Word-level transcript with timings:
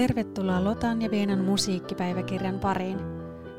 Tervetuloa 0.00 0.64
Lotan 0.64 1.02
ja 1.02 1.10
Vienan 1.10 1.44
musiikkipäiväkirjan 1.44 2.58
pariin. 2.58 2.98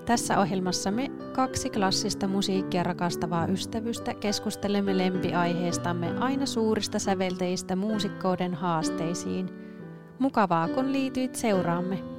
Tässä 0.06 0.40
ohjelmassa 0.40 0.92
me 0.92 1.12
kaksi 1.36 1.70
klassista 1.70 2.28
musiikkia 2.28 2.84
rakastavaa 2.84 3.48
ystävystä 3.48 4.14
keskustelemme 4.14 4.98
lempiaiheestamme 4.98 6.18
aina 6.20 6.46
suurista 6.46 7.00
sävelteistä 7.00 7.76
muusikkouden 7.76 8.54
haasteisiin. 8.54 9.50
Mukavaa 10.20 10.68
kun 10.68 10.94
liityit 10.94 11.36
seuraamme. 11.36 12.11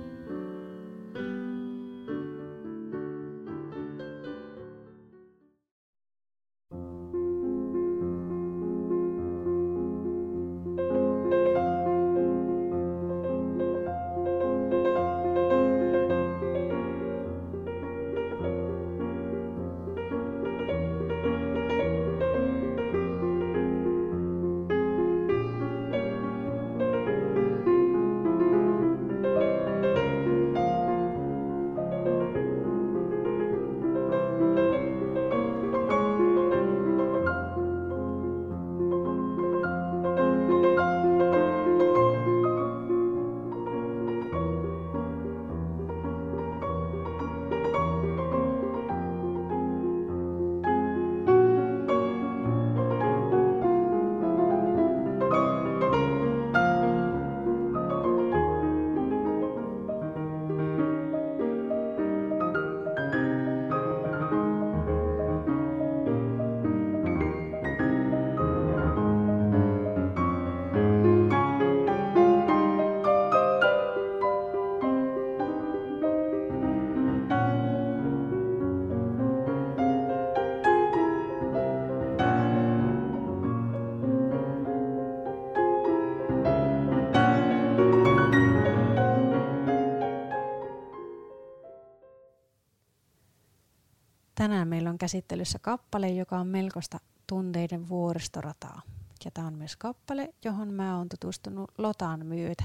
Tänään 94.43 94.69
meillä 94.69 94.91
on 94.91 94.99
käsittelyssä 94.99 95.59
kappale, 95.59 96.09
joka 96.09 96.39
on 96.39 96.47
melkoista 96.47 96.99
tunteiden 97.27 97.89
vuoristorataa. 97.89 98.83
Ja 99.25 99.31
tämä 99.31 99.47
on 99.47 99.55
myös 99.55 99.77
kappale, 99.77 100.35
johon 100.45 100.75
mä 100.75 100.97
oon 100.97 101.09
tutustunut 101.09 101.71
Lotan 101.79 102.27
myötä. 102.27 102.65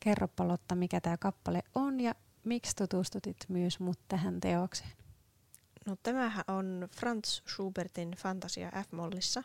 Kerropa 0.00 0.48
Lotta, 0.48 0.74
mikä 0.74 1.00
tämä 1.00 1.16
kappale 1.16 1.62
on 1.74 2.00
ja 2.00 2.14
miksi 2.44 2.76
tutustutit 2.76 3.36
myös 3.48 3.80
mut 3.80 3.98
tähän 4.08 4.40
teokseen? 4.40 4.92
No 5.86 5.96
tämähän 6.02 6.44
on 6.48 6.88
Franz 6.96 7.40
Schubertin 7.48 8.10
Fantasia 8.10 8.70
F-mollissa, 8.70 9.42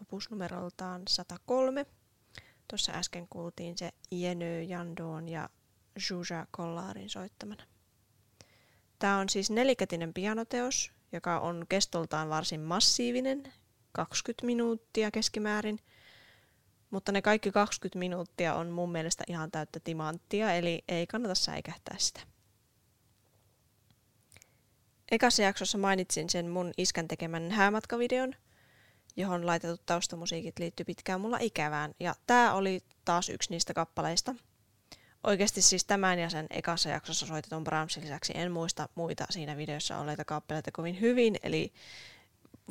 opusnumeroltaan 0.00 1.02
103. 1.08 1.86
Tuossa 2.70 2.92
äsken 2.92 3.26
kuultiin 3.30 3.78
se 3.78 3.90
Jenö 4.10 4.62
Jandoon 4.62 5.28
ja 5.28 5.48
Zsuzsa 6.00 6.46
Kollarin 6.50 7.10
soittamana. 7.10 7.73
Tämä 8.98 9.18
on 9.18 9.28
siis 9.28 9.50
nelikätinen 9.50 10.14
pianoteos, 10.14 10.92
joka 11.12 11.40
on 11.40 11.66
kestoltaan 11.68 12.28
varsin 12.28 12.60
massiivinen, 12.60 13.52
20 13.92 14.46
minuuttia 14.46 15.10
keskimäärin, 15.10 15.78
mutta 16.90 17.12
ne 17.12 17.22
kaikki 17.22 17.52
20 17.52 17.98
minuuttia 17.98 18.54
on 18.54 18.70
mun 18.70 18.92
mielestä 18.92 19.24
ihan 19.28 19.50
täyttä 19.50 19.80
timanttia, 19.80 20.54
eli 20.54 20.84
ei 20.88 21.06
kannata 21.06 21.34
säikähtää 21.34 21.96
sitä. 21.98 22.20
Ekassa 25.10 25.42
jaksossa 25.42 25.78
mainitsin 25.78 26.30
sen 26.30 26.48
mun 26.48 26.72
iskän 26.76 27.08
tekemän 27.08 27.50
häämatkavideon, 27.50 28.34
johon 29.16 29.46
laitetut 29.46 29.86
taustamusiikit 29.86 30.58
liittyy 30.58 30.84
pitkään 30.84 31.20
mulla 31.20 31.38
ikävään, 31.40 31.94
ja 32.00 32.14
tämä 32.26 32.54
oli 32.54 32.80
taas 33.04 33.28
yksi 33.28 33.50
niistä 33.50 33.74
kappaleista– 33.74 34.34
Oikeasti 35.24 35.62
siis 35.62 35.84
tämän 35.84 36.18
ja 36.18 36.30
sen 36.30 36.46
ekassa 36.50 36.88
jaksossa 36.88 37.26
soitetun 37.26 37.64
Brahmsin 37.64 38.02
lisäksi 38.02 38.32
en 38.36 38.52
muista 38.52 38.88
muita 38.94 39.24
siinä 39.30 39.56
videossa 39.56 39.98
olleita 39.98 40.24
kappaleita 40.24 40.72
kovin 40.72 41.00
hyvin, 41.00 41.36
eli 41.42 41.72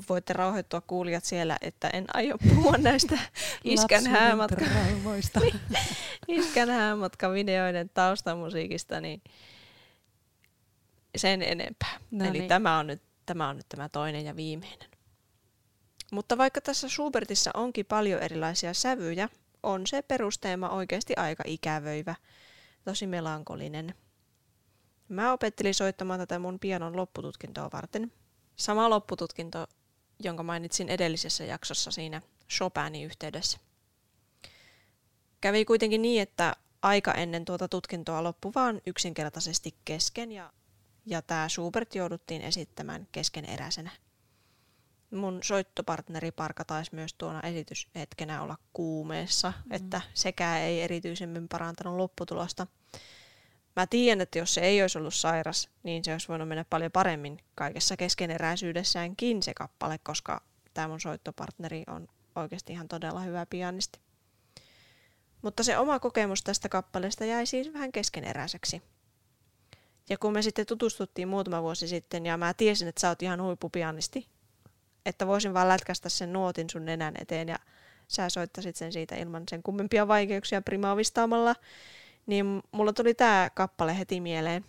voitte 0.09 0.33
rauhoittua 0.33 0.81
kuulijat 0.81 1.25
siellä, 1.25 1.57
että 1.61 1.89
en 1.89 2.05
aio 2.13 2.37
puhua 2.37 2.77
näistä 2.77 3.19
iskän 3.63 4.07
häämatka, 4.07 4.65
iskän 6.27 6.69
häämatka 6.69 7.31
videoiden 7.31 7.89
taustamusiikista, 7.93 9.01
niin 9.01 9.21
sen 11.17 11.41
enempää. 11.41 11.99
No 12.11 12.25
Eli 12.25 12.39
niin. 12.39 12.47
tämä, 12.47 12.79
on 12.79 12.87
nyt, 12.87 13.01
tämä 13.25 13.49
on 13.49 13.57
nyt 13.57 13.69
tämä 13.69 13.89
toinen 13.89 14.25
ja 14.25 14.35
viimeinen. 14.35 14.89
Mutta 16.11 16.37
vaikka 16.37 16.61
tässä 16.61 16.89
Schubertissa 16.89 17.51
onkin 17.53 17.85
paljon 17.85 18.21
erilaisia 18.21 18.73
sävyjä, 18.73 19.29
on 19.63 19.87
se 19.87 20.01
perusteema 20.01 20.69
oikeasti 20.69 21.13
aika 21.15 21.43
ikävöivä, 21.47 22.15
tosi 22.83 23.07
melankolinen. 23.07 23.93
Mä 25.09 25.33
opettelin 25.33 25.73
soittamaan 25.73 26.19
tätä 26.19 26.39
mun 26.39 26.59
pianon 26.59 26.95
loppututkintoa 26.95 27.69
varten. 27.73 28.11
Sama 28.55 28.89
loppututkinto, 28.89 29.67
jonka 30.19 30.43
mainitsin 30.43 30.89
edellisessä 30.89 31.45
jaksossa 31.45 31.91
siinä 31.91 32.21
Chopinin 32.49 33.05
yhteydessä. 33.05 33.57
Kävi 35.41 35.65
kuitenkin 35.65 36.01
niin, 36.01 36.21
että 36.21 36.55
aika 36.81 37.13
ennen 37.13 37.45
tuota 37.45 37.67
tutkintoa 37.67 38.23
loppui 38.23 38.51
vaan 38.55 38.81
yksinkertaisesti 38.85 39.75
kesken 39.85 40.31
ja, 40.31 40.53
ja 41.05 41.21
tämä 41.21 41.49
Schubert 41.49 41.95
jouduttiin 41.95 42.41
esittämään 42.41 43.07
keskeneräisenä. 43.11 43.91
Mun 45.13 45.39
soittopartneri 45.43 46.31
Parka 46.31 46.65
taisi 46.65 46.95
myös 46.95 47.13
tuona 47.13 47.41
esityshetkenä 47.41 48.41
olla 48.41 48.57
kuumeessa, 48.73 49.53
mm. 49.65 49.71
että 49.71 50.01
sekään 50.13 50.61
ei 50.61 50.81
erityisemmin 50.81 51.47
parantanut 51.47 51.97
lopputulosta. 51.97 52.67
Mä 53.75 53.87
tiedän, 53.87 54.21
että 54.21 54.39
jos 54.39 54.53
se 54.53 54.61
ei 54.61 54.81
olisi 54.81 54.97
ollut 54.97 55.13
sairas, 55.13 55.69
niin 55.83 56.03
se 56.03 56.11
olisi 56.11 56.27
voinut 56.27 56.47
mennä 56.47 56.65
paljon 56.69 56.91
paremmin 56.91 57.37
kaikessa 57.55 57.97
keskeneräisyydessäänkin 57.97 59.43
se 59.43 59.53
kappale, 59.53 59.97
koska 59.97 60.41
tämä 60.73 60.87
mun 60.87 61.01
soittopartneri 61.01 61.83
on 61.87 62.07
oikeasti 62.35 62.73
ihan 62.73 62.87
todella 62.87 63.19
hyvä 63.19 63.45
pianisti. 63.45 63.99
Mutta 65.41 65.63
se 65.63 65.77
oma 65.77 65.99
kokemus 65.99 66.43
tästä 66.43 66.69
kappaleesta 66.69 67.25
jäi 67.25 67.45
siis 67.45 67.73
vähän 67.73 67.91
keskeneräiseksi. 67.91 68.81
Ja 70.09 70.17
kun 70.17 70.33
me 70.33 70.41
sitten 70.41 70.65
tutustuttiin 70.65 71.27
muutama 71.27 71.61
vuosi 71.61 71.87
sitten 71.87 72.25
ja 72.25 72.37
mä 72.37 72.53
tiesin, 72.53 72.87
että 72.87 73.01
sä 73.01 73.09
oot 73.09 73.21
ihan 73.21 73.41
huippupianisti, 73.41 74.27
että 75.05 75.27
voisin 75.27 75.53
vaan 75.53 75.69
lätkästä 75.69 76.09
sen 76.09 76.33
nuotin 76.33 76.69
sun 76.69 76.85
nenän 76.85 77.13
eteen 77.19 77.49
ja 77.49 77.59
sä 78.07 78.29
soittasit 78.29 78.75
sen 78.75 78.93
siitä 78.93 79.15
ilman 79.15 79.43
sen 79.49 79.63
kummempia 79.63 80.07
vaikeuksia 80.07 80.61
primaavistaamalla, 80.61 81.55
niin 82.25 82.63
mulla 82.71 82.93
tuli 82.93 83.13
tää 83.13 83.49
kappale 83.49 83.97
heti 83.99 84.21
mieleen. 84.21 84.65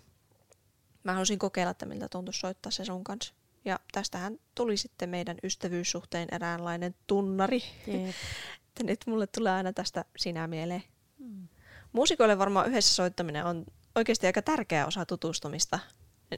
Mä 1.05 1.13
halusin 1.13 1.39
kokeilla, 1.39 1.71
että 1.71 1.87
miltä 1.87 2.09
tuntuisi 2.09 2.41
soittaa 2.41 2.73
se 2.73 2.85
sun 2.85 3.05
kanssa. 3.05 3.35
Ja 3.65 3.81
tästähän 3.93 4.39
tuli 4.55 4.77
sitten 4.77 5.09
meidän 5.09 5.37
ystävyyssuhteen 5.43 6.29
eräänlainen 6.33 6.95
tunnari. 7.07 7.63
että 8.69 8.85
nyt 8.85 9.01
mulle 9.07 9.27
tulee 9.27 9.53
aina 9.53 9.73
tästä 9.73 10.05
sinä 10.17 10.47
mieleen. 10.47 10.83
Mm. 11.19 11.49
Muusikoille 11.93 12.39
varmaan 12.39 12.69
yhdessä 12.69 12.95
soittaminen 12.95 13.45
on 13.45 13.65
oikeasti 13.95 14.27
aika 14.27 14.43
tärkeä 14.43 14.87
osa 14.87 15.07
tutustumista. 15.07 15.79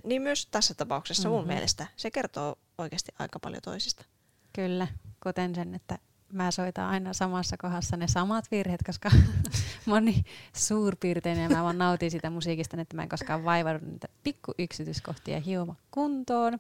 Niin 0.05 0.23
myös 0.23 0.47
tässä 0.47 0.75
tapauksessa 0.75 1.29
mm-hmm. 1.29 1.39
mun 1.39 1.47
mielestä. 1.47 1.87
Se 1.97 2.11
kertoo 2.11 2.59
oikeasti 2.79 3.13
aika 3.19 3.39
paljon 3.39 3.63
toisista. 3.63 4.05
Kyllä, 4.53 4.87
kuten 5.23 5.55
sen, 5.55 5.75
että 5.75 5.99
mä 6.33 6.51
soitan 6.51 6.89
aina 6.89 7.13
samassa 7.13 7.57
kohdassa 7.57 7.97
ne 7.97 8.09
samat 8.09 8.51
virheet, 8.51 8.81
koska 8.87 9.11
niin 10.01 10.25
suurpiirteinen 10.57 11.43
ja 11.43 11.57
mä 11.57 11.63
vaan 11.63 11.79
nautin 11.79 12.11
sitä 12.11 12.31
musiikista, 12.31 12.81
että 12.81 12.97
mä 12.97 13.03
en 13.03 13.09
koskaan 13.09 13.45
vaivannut 13.45 13.83
niitä 13.83 14.09
pikku 14.23 14.53
yksityiskohtia 14.59 15.41
hioma 15.41 15.75
kuntoon. 15.91 16.59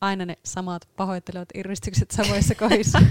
Aina 0.00 0.26
ne 0.26 0.38
samat 0.44 0.88
pahoittelevat 0.96 1.48
irvistykset 1.54 2.10
samoissa 2.10 2.54
kohdissa. 2.54 3.02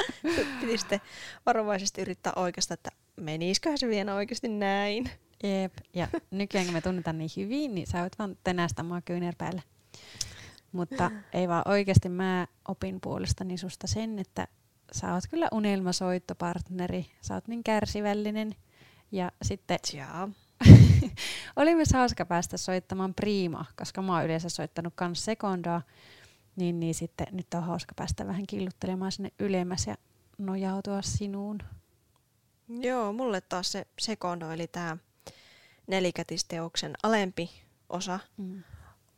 Piti 0.60 0.78
sitten 0.78 1.00
varovaisesti 1.46 2.00
yrittää 2.00 2.32
oikeastaan, 2.36 2.74
että 2.74 2.90
menisiköhän 3.16 3.78
se 3.78 3.88
vielä 3.88 4.14
oikeasti 4.14 4.48
näin. 4.48 5.10
Jep. 5.42 5.72
Ja 5.94 6.08
nykyään 6.30 6.66
kun 6.66 6.74
me 6.74 6.80
tunnetaan 6.80 7.18
niin 7.18 7.30
hyvin, 7.36 7.74
niin 7.74 7.86
sä 7.86 8.00
voit 8.00 8.18
vaan 8.18 8.36
tänästä 8.44 8.82
mua 8.82 9.00
kyynärpäällä. 9.00 9.62
Mutta 10.72 11.10
ei 11.32 11.48
vaan 11.48 11.62
oikeasti 11.68 12.08
mä 12.08 12.46
opin 12.68 13.00
puolestani 13.00 13.58
susta 13.58 13.86
sen, 13.86 14.18
että 14.18 14.48
sä 14.92 15.14
oot 15.14 15.24
kyllä 15.30 15.48
unelmasoittopartneri. 15.52 17.06
Sä 17.20 17.34
oot 17.34 17.48
niin 17.48 17.64
kärsivällinen. 17.64 18.54
Ja 19.12 19.32
sitten 19.42 19.78
Tjaa. 19.90 20.28
oli 21.56 21.74
myös 21.74 21.92
hauska 21.92 22.26
päästä 22.26 22.56
soittamaan 22.56 23.14
Prima, 23.14 23.64
koska 23.76 24.02
mä 24.02 24.14
oon 24.14 24.24
yleensä 24.24 24.48
soittanut 24.48 24.92
kans 24.96 25.24
sekondaa. 25.24 25.82
Niin, 26.56 26.80
niin 26.80 26.94
sitten 26.94 27.26
nyt 27.32 27.54
on 27.54 27.62
hauska 27.62 27.94
päästä 27.96 28.26
vähän 28.26 28.46
killuttelemaan 28.46 29.12
sinne 29.12 29.32
ylemmäs 29.38 29.86
ja 29.86 29.96
nojautua 30.38 31.02
sinuun. 31.02 31.58
Joo, 32.68 33.12
mulle 33.12 33.40
taas 33.40 33.72
se 33.72 33.86
sekondo, 33.98 34.50
eli 34.50 34.66
tämä 34.66 34.96
nelikätisteoksen 35.86 36.92
alempi 37.02 37.50
osa, 37.88 38.18
Mm. 38.36 38.62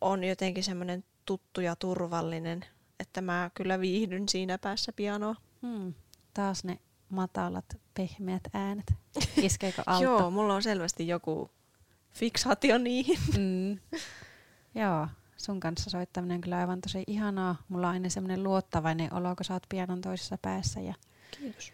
on 0.00 0.24
jotenkin 0.24 0.64
semmoinen 0.64 1.04
tuttu 1.24 1.60
ja 1.60 1.76
turvallinen, 1.76 2.64
että 3.00 3.20
mä 3.20 3.50
kyllä 3.54 3.80
viihdyn 3.80 4.28
siinä 4.28 4.58
päässä 4.58 4.92
pianoa. 4.92 5.34
Hmm. 5.62 5.94
Taas 6.34 6.64
ne 6.64 6.78
matalat, 7.08 7.76
pehmeät 7.94 8.42
äänet. 8.52 8.94
Iskeekö 9.36 9.82
alta? 9.86 10.04
Joo, 10.04 10.30
mulla 10.30 10.54
on 10.54 10.62
selvästi 10.62 11.08
joku 11.08 11.50
fiksaatio 12.12 12.78
niihin. 12.78 13.18
Mm. 13.38 13.78
Joo, 14.80 15.08
sun 15.36 15.60
kanssa 15.60 15.90
soittaminen 15.90 16.34
on 16.34 16.40
kyllä 16.40 16.58
aivan 16.58 16.80
tosi 16.80 17.04
ihanaa. 17.06 17.56
Mulla 17.68 17.86
on 17.88 17.92
aina 17.92 18.08
semmoinen 18.08 18.42
luottavainen 18.42 19.14
olo, 19.14 19.36
kun 19.36 19.44
sä 19.44 19.54
oot 19.54 19.66
pianon 19.68 20.00
toisessa 20.00 20.38
päässä. 20.42 20.80
Ja 20.80 20.94
Kiitos. 21.40 21.72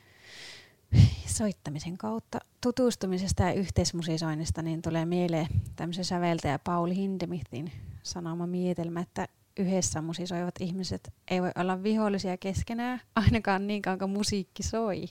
soittamisen 1.26 1.98
kautta 1.98 2.38
tutustumisesta 2.60 3.42
ja 3.42 3.52
yhteismusisoinnista 3.52 4.62
niin 4.62 4.82
tulee 4.82 5.04
mieleen 5.04 5.46
tämmöisen 5.76 6.04
säveltäjä 6.04 6.58
Pauli 6.58 6.96
Hindemithin 6.96 7.72
sanoma 8.02 8.46
mietelmä, 8.46 9.00
että 9.00 9.28
yhdessä 9.56 10.00
musisoivat 10.02 10.54
ihmiset 10.60 11.12
ei 11.30 11.42
voi 11.42 11.50
olla 11.58 11.82
vihollisia 11.82 12.36
keskenään, 12.36 13.00
ainakaan 13.24 13.66
niin 13.66 13.82
kauan 13.82 13.98
kuin 13.98 14.10
musiikki 14.10 14.62
soi. 14.62 15.06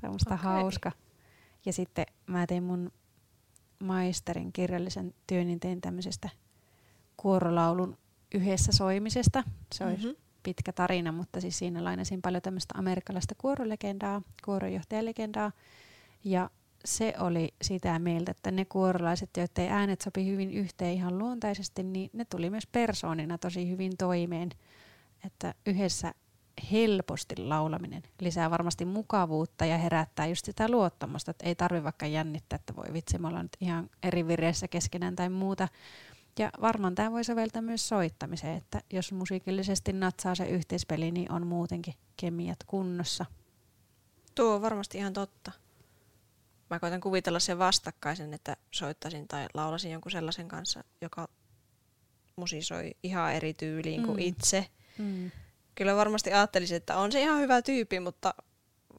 Se 0.00 0.06
on 0.06 0.12
musta 0.12 0.34
Okei. 0.34 0.44
hauska. 0.44 0.92
Ja 1.66 1.72
sitten 1.72 2.06
mä 2.26 2.46
tein 2.46 2.62
mun 2.62 2.92
maisterin 3.78 4.52
kirjallisen 4.52 5.14
työn, 5.26 5.46
niin 5.46 5.60
tein 5.60 5.80
tämmöisestä 5.80 6.28
kuorolaulun 7.16 7.98
yhdessä 8.34 8.72
soimisesta. 8.72 9.44
Se 9.74 9.84
olisi 9.84 10.06
Mhm. 10.06 10.16
pitkä 10.42 10.72
tarina, 10.72 11.12
mutta 11.12 11.40
siis 11.40 11.58
siinä 11.58 11.84
lainasin 11.84 12.22
paljon 12.22 12.42
tämmöistä 12.42 12.74
amerikkalaista 12.78 13.34
kuorolegendaa, 13.38 14.22
kuorojohtajalegendaa. 14.44 15.52
Ja 16.24 16.50
se 16.86 17.14
oli 17.18 17.54
sitä 17.62 17.98
mieltä, 17.98 18.30
että 18.30 18.50
ne 18.50 18.64
kuorolaiset, 18.64 19.30
joiden 19.36 19.72
äänet 19.72 20.00
sopi 20.00 20.26
hyvin 20.26 20.50
yhteen 20.50 20.94
ihan 20.94 21.18
luontaisesti, 21.18 21.82
niin 21.82 22.10
ne 22.12 22.24
tuli 22.24 22.50
myös 22.50 22.66
persoonina 22.66 23.38
tosi 23.38 23.68
hyvin 23.70 23.96
toimeen. 23.96 24.50
Että 25.24 25.54
yhdessä 25.66 26.14
helposti 26.72 27.34
laulaminen 27.36 28.02
lisää 28.20 28.50
varmasti 28.50 28.84
mukavuutta 28.84 29.64
ja 29.64 29.78
herättää 29.78 30.26
just 30.26 30.44
sitä 30.44 30.68
luottamusta, 30.70 31.30
että 31.30 31.46
ei 31.46 31.54
tarvi 31.54 31.84
vaikka 31.84 32.06
jännittää, 32.06 32.56
että 32.56 32.76
voi 32.76 32.92
vitsi, 32.92 33.18
me 33.18 33.28
ollaan 33.28 33.44
nyt 33.44 33.56
ihan 33.60 33.90
eri 34.02 34.26
vireessä 34.26 34.68
keskenään 34.68 35.16
tai 35.16 35.28
muuta. 35.28 35.68
Ja 36.38 36.50
varmaan 36.60 36.94
tämä 36.94 37.12
voi 37.12 37.24
soveltaa 37.24 37.62
myös 37.62 37.88
soittamiseen, 37.88 38.56
että 38.56 38.80
jos 38.92 39.12
musiikillisesti 39.12 39.92
natsaa 39.92 40.34
se 40.34 40.48
yhteispeli, 40.48 41.10
niin 41.10 41.32
on 41.32 41.46
muutenkin 41.46 41.94
kemiat 42.16 42.58
kunnossa. 42.66 43.26
Tuo 44.34 44.54
on 44.54 44.62
varmasti 44.62 44.98
ihan 44.98 45.12
totta. 45.12 45.52
Mä 46.70 46.78
koitan 46.80 47.00
kuvitella 47.00 47.40
sen 47.40 47.58
vastakkaisen, 47.58 48.34
että 48.34 48.56
soittaisin 48.70 49.28
tai 49.28 49.46
laulasin 49.54 49.92
jonkun 49.92 50.12
sellaisen 50.12 50.48
kanssa, 50.48 50.84
joka 51.00 51.28
musisoi 52.36 52.90
ihan 53.02 53.32
eri 53.32 53.54
tyyliin 53.54 54.02
kuin 54.02 54.16
Mm. 54.16 54.22
itse. 54.22 54.66
Mm. 54.98 55.30
Kyllä 55.74 55.96
varmasti 55.96 56.32
ajattelisin, 56.32 56.76
että 56.76 56.96
on 56.98 57.12
se 57.12 57.20
ihan 57.20 57.40
hyvä 57.40 57.62
tyyppi, 57.62 58.00
mutta 58.00 58.34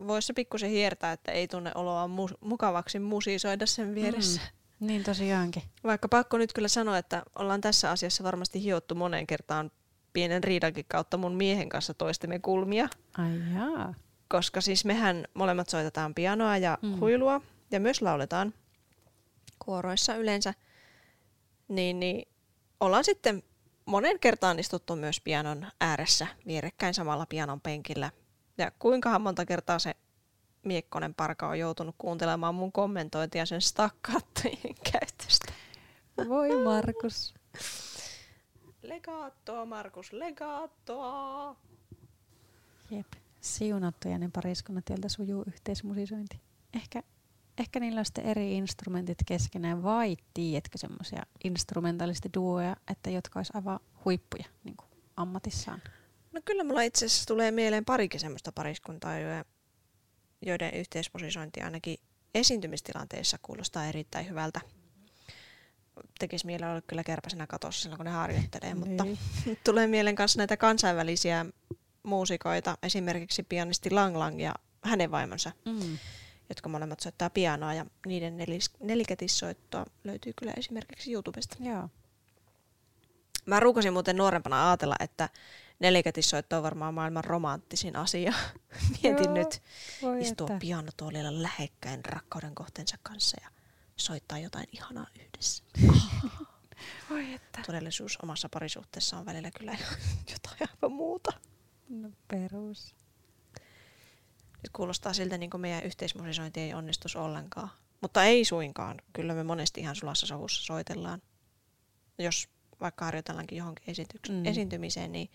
voisi 0.08 0.25
se 0.25 0.34
pikkusen 0.34 0.69
hiertää, 0.69 1.12
että 1.12 1.31
ei 1.31 1.48
tunne 1.48 1.72
oloa 1.75 2.08
mu- 2.08 2.38
mukavaksi 2.42 3.00
musisoida 3.00 3.66
sen 3.66 3.96
vieressä. 3.96 4.42
Mm. 4.42 4.88
Niin 4.88 5.04
tosiaankin. 5.04 5.64
Vaikka 5.84 6.08
pakko 6.08 6.38
nyt 6.38 6.54
kyllä 6.54 6.68
sanoa, 6.68 6.98
että 6.98 7.24
ollaan 7.36 7.62
tässä 7.62 7.92
asiassa 7.92 8.24
varmasti 8.24 8.64
hiottu 8.64 8.96
moneen 8.96 9.28
kertaan 9.28 9.72
pienen 10.14 10.44
riidankin 10.44 10.86
kautta 10.88 11.18
mun 11.18 11.36
miehen 11.36 11.69
kanssa 11.69 11.94
toistemme 11.94 12.40
kulmia. 12.40 12.90
Ai 13.18 13.31
jaa. 13.56 13.94
koska 14.28 14.62
siis 14.62 14.86
mehän 14.86 15.25
molemmat 15.34 15.69
soitetaan 15.69 16.14
pianoa 16.16 16.58
ja 16.58 16.78
mm. 16.81 17.00
huilua 17.00 17.42
ja 17.72 17.80
myös 17.80 18.02
lauletaan 18.02 18.54
kuoroissa 19.60 20.16
yleensä, 20.16 20.54
niin, 21.68 22.00
niin 22.00 22.28
ollaan 22.80 23.04
sitten 23.04 23.44
monen 23.86 24.19
kertaan 24.19 24.60
istuttu 24.60 24.96
myös 24.96 25.22
pianon 25.22 25.68
ääressä 25.81 26.28
vierekkäin 26.48 26.94
samalla 26.94 27.25
pianon 27.25 27.62
penkillä. 27.62 28.12
Ja 28.58 28.72
kuinkahan 28.80 29.22
monta 29.22 29.46
kertaa 29.46 29.80
se 29.80 29.96
miekkonen 30.64 31.14
parka 31.14 31.48
on 31.48 31.60
joutunut 31.60 31.96
kuuntelemaan 31.98 32.56
mun 32.56 32.72
kommentointia 32.72 33.46
sen 33.46 33.62
stakkaattojen 33.62 34.75
käytöstä. 34.92 35.54
Voi 36.30 36.64
Markus. 36.64 37.34
Legaattoa, 38.81 39.66
Markus, 39.66 40.14
legaattoa. 40.14 41.56
Jep. 42.92 43.08
Siunattuja 43.42 44.18
ne 44.18 44.30
pariskunnat, 44.34 44.90
joilta 44.90 45.10
sujuu 45.10 45.44
yhteismusisointi. 45.48 46.42
Ehkä, 46.74 47.04
ehkä 47.57 47.80
niillä 47.80 48.00
on 48.00 48.06
sitten 48.06 48.25
eri 48.25 48.57
instrumentit 48.57 49.18
keskenään, 49.25 49.83
vai 49.83 50.18
tiedätkö 50.33 50.77
semmoisia 50.77 51.24
instrumentalistiduoja, 51.44 52.75
että 52.92 53.09
jotka 53.09 53.39
olisi 53.39 53.51
aivan 53.56 53.80
huippuja 54.06 54.45
niin 54.63 54.77
kuin 54.77 54.88
ammatissaan? 55.18 55.81
No 56.31 56.42
kyllä 56.45 56.63
mulla 56.63 56.81
itse 56.81 57.06
asiassa 57.06 57.25
tulee 57.25 57.51
mieleen 57.51 57.86
parikin 57.86 58.19
semmoista 58.19 58.51
pariskuntaa, 58.51 59.19
joiden, 60.42 60.74
yhteismusisointi 60.74 61.62
ainakin 61.62 61.98
esiintymistilanteissa 62.36 63.38
kuulostaa 63.42 63.86
erittäin 63.86 64.30
hyvältä. 64.30 64.62
Tekisi 66.19 66.45
mielellä 66.45 66.71
olla 66.71 66.81
kyllä 66.81 67.04
kärpäsenä 67.04 67.48
katossa 67.48 67.81
silloin, 67.81 67.97
kun 67.97 68.06
ne 68.06 68.11
harjoittelee, 68.11 68.73
mutta 68.73 69.04
Niin. 69.04 69.19
nyt 69.45 69.59
tulee 69.64 69.87
mieleen 69.87 70.16
myös 70.19 70.37
näitä 70.37 70.57
kansainvälisiä 70.57 71.45
muusikoita, 72.04 72.78
esimerkiksi 72.83 73.44
pianisti 73.44 73.92
Lang 73.92 74.18
Lang 74.18 74.42
ja 74.42 74.54
hänen 74.83 75.11
vaimonsa, 75.11 75.52
Mm. 75.66 75.97
Jotka 76.49 76.69
molemmat 76.69 76.99
soittaa 76.99 77.30
pianoa 77.30 77.73
ja 77.73 77.85
niiden 78.06 78.37
nelis, 78.37 78.71
nelikätissoittoa 78.80 79.85
löytyy 80.04 80.33
kyllä 80.35 80.54
esimerkiksi 80.57 81.13
YouTubesta. 81.13 81.56
Joo. 81.59 81.89
Mä 83.45 83.59
ruukasin 83.59 83.94
muuten 83.94 84.18
nuorempana 84.18 84.69
ajatella, 84.69 84.95
että 84.99 85.30
nelikätissoitto 85.80 86.57
on 86.57 86.63
varmaan 86.63 86.94
maailman 86.94 87.23
romanttisin 87.23 87.95
asia. 87.95 88.33
Mietin 89.04 89.25
Joo, 89.25 89.33
nyt 89.33 89.61
istua 90.19 90.47
että. 90.47 90.59
pianotuolilla 90.59 91.44
lähekkäin 91.44 92.06
rakkauden 92.06 92.56
kohteensa 92.56 92.97
kanssa 93.04 93.37
ja 93.44 93.49
soittaa 93.95 94.39
jotain 94.39 94.68
ihanaa 94.71 95.07
yhdessä. 95.19 95.63
Voi 97.09 97.33
että. 97.33 97.61
Todellisuus 97.66 98.18
omassa 98.23 98.49
parisuhteessa 98.49 99.18
on 99.18 99.25
välillä 99.25 99.51
kyllä 99.51 99.71
jotain 100.33 100.69
aivan 100.73 100.92
muuta. 100.92 101.31
No 101.89 102.09
perus. 102.27 102.95
Kuulostaa 104.74 105.14
siltä, 105.14 105.38
niin 105.38 105.50
kuin 105.50 105.62
meidän 105.62 105.83
yhteismusisointi 105.83 106.59
ei 106.59 106.74
onnistuisi 106.74 107.18
ollenkaan. 107.18 107.69
Mutta 108.02 108.24
ei 108.24 108.45
suinkaan. 108.45 109.02
Kyllä 109.14 109.33
me 109.33 109.44
monesti 109.44 109.81
ihan 109.81 109.95
sulassa 109.95 110.26
sovussa 110.26 110.66
soitellaan. 110.66 111.21
Jos 112.19 112.50
vaikka 112.81 113.06
harjoitellaankin 113.06 113.57
johonkin 113.57 113.86
esityks- 113.88 114.30
Mm. 114.30 114.36
mm. 114.36 114.45
esiintymiseen, 114.45 115.12
niin 115.12 115.30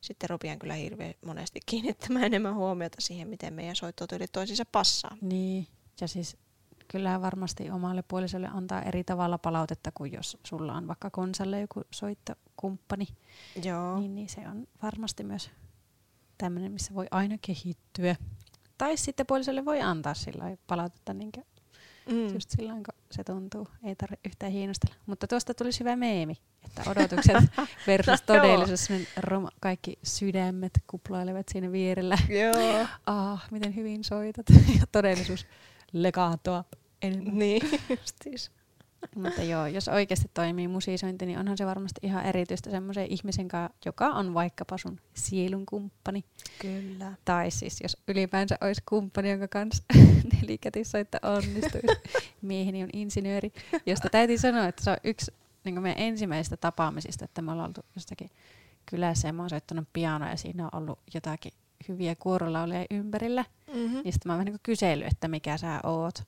sitten 0.00 0.30
rupian 0.30 0.58
kyllä 0.58 0.74
hirveän 0.74 1.14
monesti 1.26 1.60
kiinnittämään 1.66 2.24
enemmän 2.24 2.54
huomiota 2.54 3.00
siihen, 3.00 3.28
miten 3.28 3.54
meidän 3.54 3.76
soittotyylit 3.76 4.32
toisiinsa 4.32 4.64
passaa. 4.64 5.16
Niin, 5.20 5.66
ja 6.00 6.08
siis 6.08 6.36
kyllähän 6.88 7.22
varmasti 7.22 7.70
omalle 7.70 8.02
puolisolle 8.08 8.48
antaa 8.54 8.82
eri 8.82 9.04
tavalla 9.04 9.38
palautetta 9.38 9.90
kuin 9.94 10.12
jos 10.12 10.38
sulla 10.46 10.72
on 10.72 10.88
vaikka 10.88 11.10
konsalle 11.10 11.60
joku 11.60 11.82
soittokumppani. 11.90 13.06
Joo. 13.64 14.00
Niin, 14.00 14.14
niin 14.14 14.28
se 14.28 14.48
on 14.48 14.66
varmasti 14.82 15.24
myös 15.24 15.50
tämmöinen, 16.38 16.72
missä 16.72 16.94
voi 16.94 17.06
aina 17.10 17.38
kehittyä. 17.40 18.16
Tai 18.80 18.96
sitten 18.96 19.26
puolisolle 19.26 19.64
voi 19.64 19.80
antaa 19.80 20.14
sillä 20.14 20.56
palautetta 20.66 21.14
niin 21.14 21.32
Mm. 22.10 22.34
just 22.34 22.50
silloin, 22.50 22.82
kun 22.84 22.94
se 23.10 23.24
tuntuu. 23.24 23.68
Ei 23.84 23.96
tarvitse 23.96 24.28
yhtään 24.28 24.52
hiinostella. 24.52 24.94
Mutta 25.06 25.26
tuosta 25.26 25.54
tulisi 25.54 25.80
hyvä 25.80 25.96
meemi, 25.96 26.36
että 26.64 26.82
odotukset 26.90 27.36
versus 27.86 28.22
todellisuus. 28.22 28.84
semmoinen 28.84 29.12
Rom- 29.20 29.56
kaikki 29.60 29.98
sydämet 30.02 30.72
kuplailevat 30.86 31.48
siinä 31.48 31.72
vierellä. 31.72 32.18
Joo. 32.28 32.86
Ah, 33.06 33.48
miten 33.50 33.76
hyvin 33.76 34.04
soitat. 34.04 34.46
ja 34.80 34.86
todellisuus 34.92 35.46
legaatoa 35.92 36.64
enemmän. 37.02 37.38
niin, 37.38 37.62
justiis. 38.00 38.50
Mutta 39.16 39.42
joo, 39.42 39.66
jos 39.66 39.88
oikeasti 39.88 40.30
toimii 40.34 40.68
musiisointi, 40.68 41.26
niin 41.26 41.38
onhan 41.38 41.58
se 41.58 41.66
varmasti 41.66 42.00
ihan 42.02 42.26
erityistä 42.26 42.70
semmoisen 42.70 43.06
ihmisen 43.06 43.48
kanssa, 43.48 43.76
joka 43.86 44.06
on 44.06 44.34
vaikkapa 44.34 44.78
sun 44.78 45.00
sielun 45.14 45.66
kumppani. 45.66 46.24
Kyllä. 46.58 47.12
Tai 47.24 47.50
siis 47.50 47.80
jos 47.80 47.96
ylipäänsä 48.08 48.58
olisi 48.60 48.82
kumppani, 48.88 49.30
jonka 49.30 49.48
kanssa 49.48 49.84
nelikätissoitto 50.40 51.18
onnistuisi. 51.22 52.00
Mieheni 52.42 52.82
on 52.82 52.90
insinööri, 52.92 53.52
josta 53.86 54.08
täytyy 54.08 54.38
sanoa, 54.38 54.66
että 54.66 54.84
se 54.84 54.90
on 54.90 54.96
yksi 55.04 55.32
niin 55.64 55.82
meidän 55.82 56.02
ensimmäisistä 56.02 56.56
tapaamisista, 56.56 57.24
että 57.24 57.42
me 57.42 57.52
ollaan 57.52 57.70
oltu 57.70 57.80
jostakin 57.94 58.30
kylässä 58.86 59.28
ja 59.28 59.32
mä 59.32 59.42
oon 59.42 59.50
soittanut 59.50 59.88
pianoa 59.92 60.28
ja 60.28 60.36
siinä 60.36 60.64
on 60.64 60.82
ollut 60.82 60.98
jotakin 61.14 61.52
hyviä 61.88 62.14
kuorolauleja 62.14 62.86
ympärillä. 62.90 63.44
Mm-hmm. 63.74 64.00
Niin 64.04 64.12
sitten 64.12 64.30
mä 64.30 64.32
oon 64.32 64.38
vähän 64.38 64.52
niin 64.52 64.60
kysellyt, 64.62 65.06
että 65.06 65.28
mikä 65.28 65.56
sä 65.56 65.80
oot. 65.82 66.22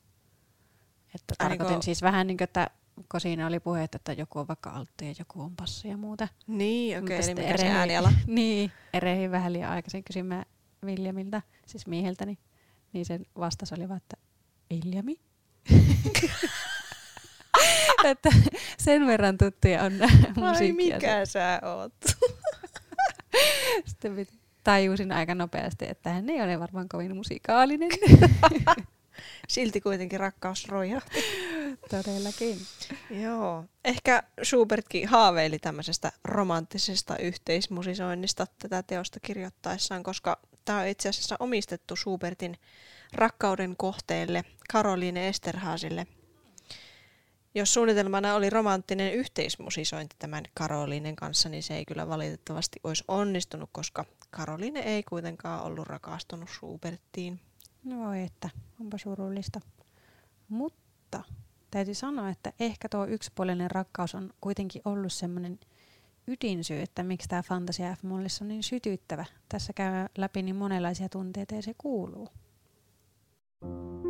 Että 1.15 1.35
tarkoitin 1.39 1.75
niin 1.75 1.83
siis 1.83 2.03
vähän 2.03 2.27
niin 2.27 2.37
kuin, 2.37 2.45
että 2.45 2.71
kun 3.09 3.21
siinä 3.21 3.47
oli 3.47 3.61
puhe, 3.61 3.85
että 3.85 4.13
joku 4.13 4.39
on 4.39 4.49
vaikka 4.49 4.71
altti 4.71 5.07
ja 5.07 5.15
joku 5.19 5.43
on 5.43 5.57
passi 5.57 5.89
ja 5.89 5.97
muuta. 5.97 6.29
Niin, 6.47 6.99
okei, 6.99 7.17
okay, 7.19 7.27
eli 7.27 7.35
mikä 7.35 7.49
erehi, 7.49 7.59
se 7.59 7.79
ääniala? 7.79 8.13
niin, 8.27 8.73
erehin 8.93 9.31
vähän 9.31 9.53
liian 9.53 9.71
aikaisin 9.71 10.05
kysymään 10.05 10.45
Viljamilta, 10.87 11.43
siis 11.67 11.87
mieheltäni. 11.87 12.39
Niin 12.93 13.05
sen 13.05 13.27
vastas 13.39 13.73
oli 13.73 13.89
vaan, 13.89 13.97
että 13.97 14.17
Viljami? 14.71 15.21
että 18.05 18.29
sen 18.79 19.07
verran 19.07 19.39
tuttuja 19.39 19.83
on 19.83 19.93
musiikkia. 20.37 20.95
Ai 20.95 21.01
mikä 21.01 21.27
sä 21.27 21.61
oot? 21.63 21.95
Sitten 23.87 24.27
tajusin 24.65 25.13
aika 25.13 25.35
nopeasti, 25.35 25.89
että 25.89 26.11
hän 26.11 26.31
ei 26.31 26.43
ole 26.43 26.61
varmaan 26.61 26.89
kovin 26.89 27.17
musikaalinen. 27.17 27.91
Silti 29.49 29.81
kuitenkin 29.81 30.21
rakkaus 30.21 30.69
rojahti. 30.69 31.25
Todellakin. 31.91 32.59
Joo. 33.11 33.65
Ehkä 33.85 34.23
Schubertkin 34.45 35.09
haaveili 35.09 35.59
tämmöisestä 35.59 36.13
romanttisesta 36.25 37.17
yhteismusisoinnista 37.17 38.47
tätä 38.59 38.83
teosta 38.83 39.21
kirjoittaessaan, 39.21 40.03
koska 40.03 40.39
tämä 40.65 40.81
on 40.81 40.87
itse 40.87 41.09
asiassa 41.09 41.37
omistettu 41.39 41.97
Schubertin 41.97 42.57
rakkauden 43.13 43.77
kohteelle 43.77 44.45
Karoline 44.73 45.29
Esterhaasille. 45.29 46.07
Jos 47.55 47.75
suunnitelmana 47.75 48.35
oli 48.35 48.51
romanttinen 48.51 49.15
yhteismusisointi 49.15 50.17
tämän 50.19 50.45
Karoliinen 50.55 51.17
kanssa, 51.17 51.49
niin 51.49 51.63
se 51.63 51.77
ei 51.77 51.85
kyllä 51.85 52.09
valitettavasti 52.09 52.81
olisi 52.85 53.05
onnistunut, 53.09 53.71
koska 53.73 54.05
Karoline 54.31 54.81
ei 54.81 55.03
kuitenkaan 55.03 55.63
ollut 55.63 55.87
rakastunut 55.87 56.51
Schuberttiin. 56.51 57.41
No 57.85 57.99
voi 57.99 58.23
että, 58.23 58.51
onpa 58.81 58.99
surullista. 58.99 59.61
Mutta 60.49 61.23
täytyy 61.71 61.95
sanoa, 61.95 62.29
että 62.29 62.53
ehkä 62.61 62.89
tuo 62.89 63.07
yksipuolinen 63.07 63.71
rakkaus 63.71 64.15
on 64.15 64.31
kuitenkin 64.41 64.83
ollut 64.85 65.13
semmoinen 65.13 65.59
ydinsyy, 66.27 66.83
että 66.83 67.03
miksi 67.03 67.29
tämä 67.29 67.43
Fantasia 67.43 67.95
F-mollissa 67.95 68.45
on 68.45 68.49
niin 68.49 68.63
sytyttävä. 68.63 69.25
Tässä 69.49 69.73
käy 69.73 70.09
läpi 70.19 70.43
niin 70.43 70.57
monenlaisia 70.57 71.09
tunteita 71.09 71.55
ja 71.55 71.63
se 71.63 71.75
kuuluu. 71.79 72.29
Ai 73.63 74.02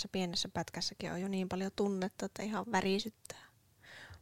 tässä 0.00 0.08
pienessä 0.12 0.48
pätkässäkin 0.48 1.12
on 1.12 1.20
jo 1.20 1.28
niin 1.28 1.48
paljon 1.48 1.70
tunnetta, 1.76 2.26
että 2.26 2.42
ihan 2.42 2.64
värisyttää. 2.72 3.46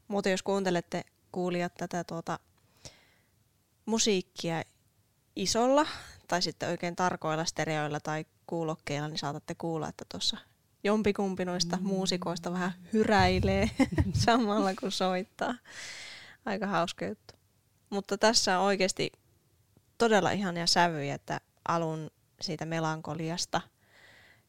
Muuten 0.09 0.31
jos 0.31 0.43
kuuntelette 0.43 1.05
kuulijat 1.33 1.75
tätä 1.75 2.05
tuota 2.05 2.39
musiikkia 3.87 4.63
isolla 5.37 5.87
tai 6.29 6.43
sitten 6.43 6.69
oikein 6.69 6.97
tarkoilla 6.97 7.45
stereoilla 7.45 8.01
tai 8.01 8.25
kuulokkeilla, 8.47 9.09
niin 9.09 9.19
saatatte 9.19 9.55
kuulla, 9.55 9.89
että 9.89 10.05
tuossa 10.09 10.37
jompikumpi 10.85 11.45
noista 11.45 11.77
mm. 11.77 11.87
muusikoista 11.87 12.53
vähän 12.53 12.73
hyräilee 12.93 13.71
samalla 14.27 14.75
kun 14.81 14.93
soittaa. 14.93 15.55
Aika 16.47 16.67
hauska 16.67 17.05
juttu. 17.05 17.35
Mutta 17.91 18.19
tässä 18.19 18.59
on 18.59 18.65
oikeasti 18.65 19.13
todella 19.99 20.31
ihania 20.31 20.67
sävyjä, 20.67 21.15
että 21.15 21.41
alun 21.69 22.11
siitä 22.41 22.67
melankoliasta, 22.67 23.61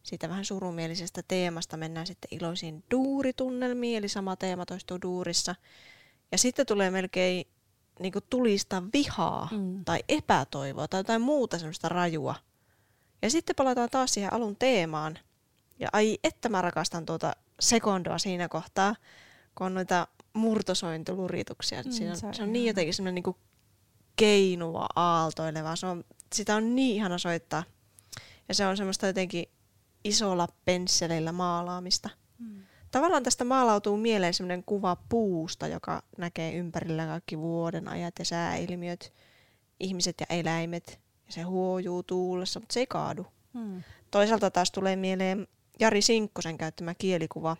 siitä 0.04 0.30
vähän 0.30 0.46
surumielisestä 0.46 1.24
teemasta 1.28 1.78
mennään 1.78 2.08
sitten 2.08 2.28
iloisiin 2.32 2.84
duuritunnelmiin, 2.92 3.98
eli 3.98 4.08
sama 4.08 4.36
teema 4.36 4.66
toistuu 4.66 4.98
duurissa. 5.02 5.56
Ja 6.32 6.38
sitten 6.38 6.66
tulee 6.66 6.92
melkein 6.92 7.48
niin 8.00 8.14
kuin 8.14 8.26
tulista 8.30 8.84
vihaa 8.94 9.50
mm. 9.52 9.86
tai 9.86 10.00
epätoivoa 10.10 10.88
tai 10.88 11.00
jotain 11.00 11.22
muuta 11.22 11.58
semmoista 11.58 11.90
rajua. 11.90 12.36
Ja 13.22 13.30
sitten 13.30 13.56
palataan 13.56 13.90
taas 13.90 14.14
siihen 14.14 14.34
alun 14.34 14.56
teemaan. 14.56 15.20
Ja 15.80 15.90
ai, 15.94 16.20
että 16.24 16.50
mä 16.50 16.62
rakastan 16.62 17.06
tuota 17.06 17.36
sekondoa 17.60 18.18
siinä 18.18 18.50
kohtaa, 18.50 18.96
kun 19.56 19.66
on 19.66 19.74
noita 19.74 20.08
murtosointulurituksia. 20.34 21.84
Mm, 21.84 21.92
siinä 21.92 22.12
on, 22.12 22.18
se, 22.18 22.28
on, 22.28 22.34
se 22.34 22.44
on 22.44 22.54
niin 22.54 22.68
jotenkin 22.68 22.94
semmoinen 22.94 23.24
niin 23.24 23.36
keinuva, 24.16 24.88
aaltoileva. 24.96 25.76
Se 25.76 25.86
on, 25.86 26.04
sitä 26.34 26.56
on 26.56 26.76
niin 26.76 26.96
ihana 26.96 27.18
soittaa. 27.18 27.64
Ja 28.48 28.54
se 28.54 28.66
on 28.66 28.78
semmoista 28.78 29.08
jotenkin 29.08 29.46
isolla 30.04 30.48
pensseleillä 30.66 31.32
maalaamista. 31.32 32.10
Mm. 32.40 32.62
Tavallaan 32.92 33.24
tästä 33.24 33.44
maalautuu 33.44 33.98
mieleen 33.98 34.34
semmoinen 34.34 34.64
kuva 34.64 34.98
puusta, 35.10 35.68
joka 35.68 36.04
näkee 36.18 36.54
ympärillä 36.54 37.06
kaikki 37.06 37.38
vuoden 37.38 37.88
ajat 37.88 38.14
ja 38.20 38.26
sääilmiöt, 38.26 39.14
ihmiset 39.80 40.16
ja 40.20 40.26
eläimet. 40.30 41.00
Ja 41.28 41.34
se 41.34 41.42
huojuu 41.42 42.04
tuulessa, 42.04 42.60
mutta 42.60 42.74
se 42.74 42.80
ei 42.80 42.88
kaadu. 42.88 43.28
Mm. 43.54 43.84
Toisaalta 44.12 44.52
taas 44.52 44.72
tulee 44.72 44.96
mieleen 44.96 45.48
Jari 45.80 46.02
Sinkkosen 46.02 46.58
käyttämä 46.58 46.94
kielikuva. 46.96 47.58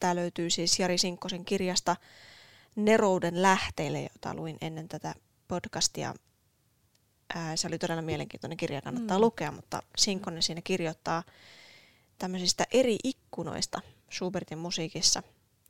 Tämä 0.00 0.16
löytyy 0.16 0.50
siis 0.50 0.78
Jari 0.78 0.98
Sinkkosen 0.98 1.44
kirjasta 1.44 1.96
Nerouden 2.76 3.42
lähteille, 3.42 4.02
jota 4.02 4.34
luin 4.34 4.56
ennen 4.60 4.88
tätä 4.88 5.14
podcastia. 5.48 6.14
Ää, 7.34 7.56
se 7.56 7.66
oli 7.66 7.78
todella 7.78 8.02
mielenkiintoinen 8.02 8.56
kirja, 8.56 8.82
kannattaa 8.82 9.18
mm. 9.18 9.20
lukea, 9.20 9.52
mutta 9.52 9.82
Sinkkonen 9.96 10.42
siinä 10.42 10.60
kirjoittaa 10.62 11.22
tämmöisistä 12.18 12.66
eri 12.70 12.96
ikkunoista 13.04 13.80
Schubertin 14.12 14.58
musiikissa, 14.58 15.22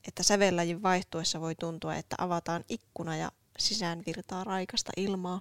että 0.09 0.23
sävellajin 0.23 0.83
vaihtuessa 0.83 1.41
voi 1.41 1.55
tuntua, 1.55 1.95
että 1.95 2.17
avataan 2.19 2.65
ikkuna 2.69 3.17
ja 3.17 3.33
sisään 3.59 4.03
virtaa 4.07 4.45
raikasta 4.45 4.93
ilmaa. 4.97 5.41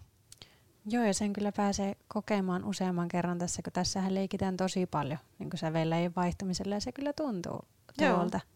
Joo, 0.86 1.04
ja 1.04 1.14
sen 1.14 1.34
kyllä 1.34 1.52
pääsee 1.52 1.96
kokemaan 2.08 2.66
useamman 2.66 3.08
kerran 3.08 3.38
tässä, 3.40 3.62
kun 3.62 3.74
tässähän 3.74 4.16
leikitään 4.16 4.58
tosi 4.58 4.86
paljon 4.86 5.20
niin 5.40 5.50
sävellajin 5.56 6.16
vaihtumisella, 6.16 6.76
ja 6.76 6.82
se 6.82 6.92
kyllä 6.92 7.14
tuntuu 7.14 7.60
tuolta. 7.98 8.40
Joo. 8.44 8.54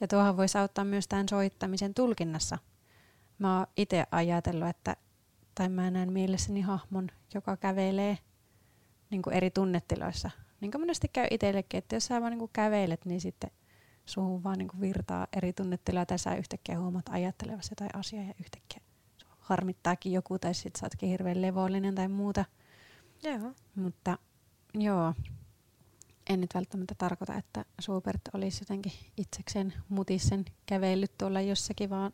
Ja 0.00 0.08
tuohan 0.08 0.36
voisi 0.36 0.58
auttaa 0.58 0.84
myös 0.84 1.08
tämän 1.08 1.28
soittamisen 1.28 1.94
tulkinnassa. 1.94 2.58
Mä 3.38 3.58
oon 3.58 3.66
itse 3.76 4.06
ajatellut, 4.10 4.68
että, 4.68 4.96
tai 5.54 5.68
mä 5.68 5.90
näen 5.90 6.12
mielessäni 6.12 6.60
hahmon, 6.60 7.08
joka 7.34 7.56
kävelee 7.56 8.18
niin 9.10 9.22
kuin 9.22 9.34
eri 9.34 9.50
tunnetiloissa. 9.50 10.30
Niin 10.60 10.70
kuin 10.70 10.82
monesti 10.82 11.08
käy 11.08 11.26
itsellekin, 11.30 11.78
että 11.78 11.96
jos 11.96 12.06
sä 12.06 12.20
vaan 12.20 12.30
niin 12.30 12.38
kuin 12.38 12.50
kävelet, 12.52 13.04
niin 13.04 13.20
sitten 13.20 13.50
suhun 14.06 14.44
vaan 14.44 14.58
niin 14.58 14.68
kuin 14.68 14.80
virtaa 14.80 15.26
eri 15.36 15.52
tunnetiloja, 15.52 16.06
tai 16.06 16.18
sä 16.18 16.34
yhtäkkiä 16.34 16.80
huomaat 16.80 17.08
ajattelevasi 17.08 17.72
jotain 17.72 17.96
asiaa 17.96 18.24
ja 18.24 18.34
yhtäkkiä 18.40 18.80
harmittaakin 19.38 20.12
joku, 20.12 20.38
tai 20.38 20.54
sitten 20.54 20.80
sä 20.80 20.86
ootkin 20.86 21.08
hirveän 21.08 21.42
levollinen 21.42 21.94
tai 21.94 22.08
muuta. 22.08 22.44
Joo. 23.22 23.52
Mutta 23.74 24.18
joo, 24.74 25.14
en 26.30 26.40
nyt 26.40 26.54
välttämättä 26.54 26.94
tarkoita, 26.98 27.34
että 27.34 27.64
Schubert 27.82 28.20
olisi 28.32 28.62
jotenkin 28.62 28.92
itsekseen 29.16 29.74
mutisen 29.88 30.44
kävellyt 30.66 31.18
tuolla 31.18 31.40
jossakin, 31.40 31.90
vaan 31.90 32.12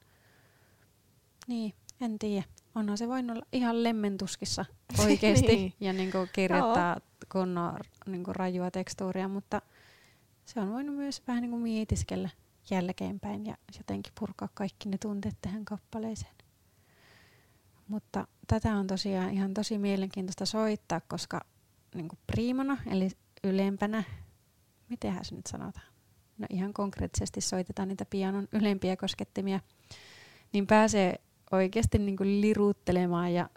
niin, 1.46 1.74
en 2.00 2.18
tiedä. 2.18 2.44
Onhan 2.74 2.98
se 2.98 3.08
voinut 3.08 3.36
olla 3.36 3.46
ihan 3.52 3.82
lemmentuskissa 3.82 4.64
oikeasti 5.04 5.46
niin. 5.46 5.72
ja 5.80 5.92
niin 5.92 6.12
kuin 6.12 6.28
kirjoittaa 6.32 6.88
Joo. 6.92 7.00
kunnon 7.32 7.76
niin 8.06 8.24
kuin 8.24 8.36
rajua 8.36 8.70
tekstuuria, 8.70 9.28
mutta 9.28 9.62
se 10.44 10.60
on 10.60 10.72
voinut 10.72 10.96
myös 10.96 11.22
vähän 11.28 11.42
niin 11.42 11.50
kuin 11.50 11.62
mietiskellä 11.62 12.28
jälkeenpäin 12.70 13.46
ja 13.46 13.56
jotenkin 13.78 14.12
purkaa 14.20 14.48
kaikki 14.54 14.88
ne 14.88 14.98
tunteet 14.98 15.36
tähän 15.42 15.64
kappaleeseen. 15.64 16.34
Mutta 17.88 18.26
tätä 18.46 18.76
on 18.76 18.86
tosiaan 18.86 19.30
ihan 19.30 19.54
tosi 19.54 19.78
mielenkiintoista 19.78 20.46
soittaa, 20.46 21.00
koska 21.00 21.40
niin 21.94 22.08
kuin 22.08 22.18
primana, 22.26 22.78
eli 22.86 23.08
ylempänä, 23.44 24.04
mitenhän 24.88 25.24
se 25.24 25.34
nyt 25.34 25.46
sanotaan, 25.46 25.86
no 26.38 26.46
ihan 26.50 26.72
konkreettisesti 26.72 27.40
soitetaan 27.40 27.88
niitä 27.88 28.04
pianon 28.04 28.48
ylempiä 28.52 28.96
koskettimia, 28.96 29.60
niin 30.52 30.66
pääsee 30.66 31.20
oikeasti 31.52 31.98
niin 31.98 32.16
kuin 32.16 32.40
liruuttelemaan 32.40 33.34
ja 33.34 33.48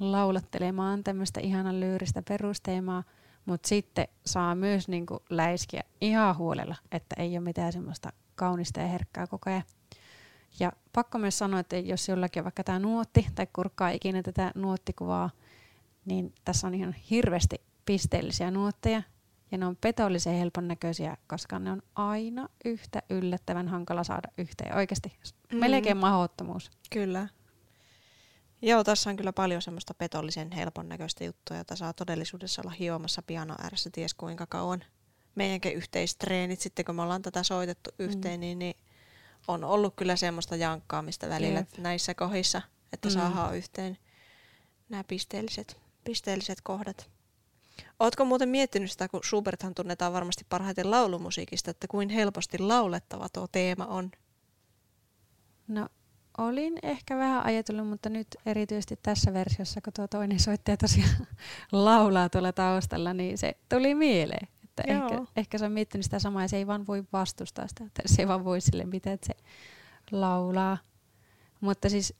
laulattelemaan 0.00 1.04
tämmöistä 1.04 1.40
ihanan 1.40 1.80
lyyristä 1.80 2.22
perusteemaa, 2.28 3.04
mutta 3.44 3.68
sitten 3.68 4.08
saa 4.26 4.54
myös 4.54 4.88
niin 4.88 5.06
kuin 5.06 5.20
läiskiä 5.30 5.82
ihan 6.00 6.36
huolella, 6.36 6.76
että 6.92 7.16
ei 7.18 7.38
ole 7.38 7.44
mitään 7.44 7.72
semmoista 7.72 8.12
kaunista 8.34 8.80
ja 8.80 8.86
herkkää 8.86 9.26
koko 9.26 9.50
ajan. 9.50 9.62
Ja 10.60 10.72
pakko 10.92 11.18
myös 11.18 11.38
sanoa, 11.38 11.60
että 11.60 11.76
jos 11.76 12.08
jollakin 12.08 12.40
on 12.40 12.44
vaikka 12.44 12.64
tämä 12.64 12.78
nuotti 12.78 13.26
tai 13.34 13.46
kurkkaa 13.52 13.90
ikinä 13.90 14.22
tätä 14.22 14.52
nuottikuvaa, 14.54 15.30
niin 16.04 16.34
tässä 16.44 16.66
on 16.66 16.74
ihan 16.74 16.94
hirveästi 17.10 17.60
pisteellisiä 17.84 18.50
nuotteja 18.50 19.02
ja 19.52 19.58
ne 19.58 19.66
on 19.66 19.76
petollisen 19.76 20.34
helpon 20.34 20.68
näköisiä, 20.68 21.16
koska 21.26 21.58
ne 21.58 21.70
on 21.72 21.82
aina 21.94 22.48
yhtä 22.64 23.02
yllättävän 23.10 23.68
hankala 23.68 24.04
saada 24.04 24.28
yhteen. 24.38 24.76
Oikeasti 24.76 25.18
mm. 25.52 25.58
melkein 25.58 25.96
mahdottomuus. 25.96 26.70
Kyllä. 26.90 27.28
Joo, 28.62 28.84
tässä 28.84 29.10
on 29.10 29.16
kyllä 29.16 29.32
paljon 29.32 29.62
semmoista 29.62 29.94
petollisen 29.94 30.52
helpon 30.52 30.88
näköistä 30.88 31.24
juttua, 31.24 31.56
jota 31.56 31.76
saa 31.76 31.92
todellisuudessa 31.92 32.62
olla 32.62 32.72
hiomassa 32.78 33.22
piano 33.22 33.54
ääressä 33.62 33.90
ties 33.92 34.14
kuinka 34.14 34.46
kauan. 34.46 34.84
Meidänkin 35.34 35.74
yhteistreenit, 35.74 36.60
sitten 36.60 36.84
kun 36.84 36.94
me 36.94 37.02
ollaan 37.02 37.22
tätä 37.22 37.42
soitettu 37.42 37.90
mm. 37.98 38.04
yhteen, 38.04 38.36
mm. 38.36 38.40
niin, 38.40 38.58
niin 38.58 38.76
on 39.48 39.64
ollut 39.64 39.94
kyllä 39.96 40.16
semmoista 40.16 40.56
jankkaamista 40.56 41.28
välillä 41.28 41.58
Jep. 41.58 41.78
näissä 41.78 42.14
kohdissa, 42.14 42.62
että 42.92 43.08
mm. 43.08 43.12
saadaan 43.12 43.56
yhteen 43.56 43.98
nämä 44.88 45.04
pisteelliset, 45.04 45.80
pisteelliset 46.04 46.60
kohdat. 46.60 47.10
Ootko 48.00 48.24
muuten 48.24 48.48
miettinyt 48.48 48.90
sitä, 48.90 49.08
kun 49.08 49.20
Schuberthan 49.24 49.74
tunnetaan 49.74 50.12
varmasti 50.12 50.46
parhaiten 50.48 50.90
laulumusiikista, 50.90 51.70
että 51.70 51.88
kuin 51.88 52.08
helposti 52.08 52.58
laulettava 52.58 53.28
tuo 53.28 53.46
teema 53.46 53.86
on? 53.86 54.10
No 55.68 55.88
olin 56.38 56.78
ehkä 56.82 57.16
vähän 57.16 57.44
ajatellut, 57.44 57.88
mutta 57.88 58.08
nyt 58.08 58.26
erityisesti 58.46 58.98
tässä 59.02 59.32
versiossa, 59.32 59.80
kun 59.80 59.92
tuo 59.92 60.08
toinen 60.08 60.40
soittaja 60.40 60.76
tosiaan 60.76 61.26
laulaa 61.72 62.28
tuolla 62.28 62.52
taustalla, 62.52 63.14
niin 63.14 63.38
se 63.38 63.56
tuli 63.68 63.94
mieleen. 63.94 64.48
Että 64.64 64.82
ehkä, 64.86 65.22
ehkä 65.36 65.58
se 65.58 65.64
on 65.64 65.72
miettinyt 65.72 66.04
sitä 66.04 66.18
samaa 66.18 66.42
ja 66.42 66.48
se 66.48 66.56
ei 66.56 66.66
vaan 66.66 66.86
voi 66.86 67.04
vastustaa 67.12 67.68
sitä, 67.68 67.84
että 67.84 68.02
se 68.06 68.22
ei 68.22 68.28
vaan 68.28 68.44
voi 68.44 68.60
sille 68.60 68.84
mitään, 68.84 69.14
että 69.14 69.26
se 69.26 69.34
laulaa. 70.10 70.78
Mutta 71.60 71.88
siis 71.88 72.14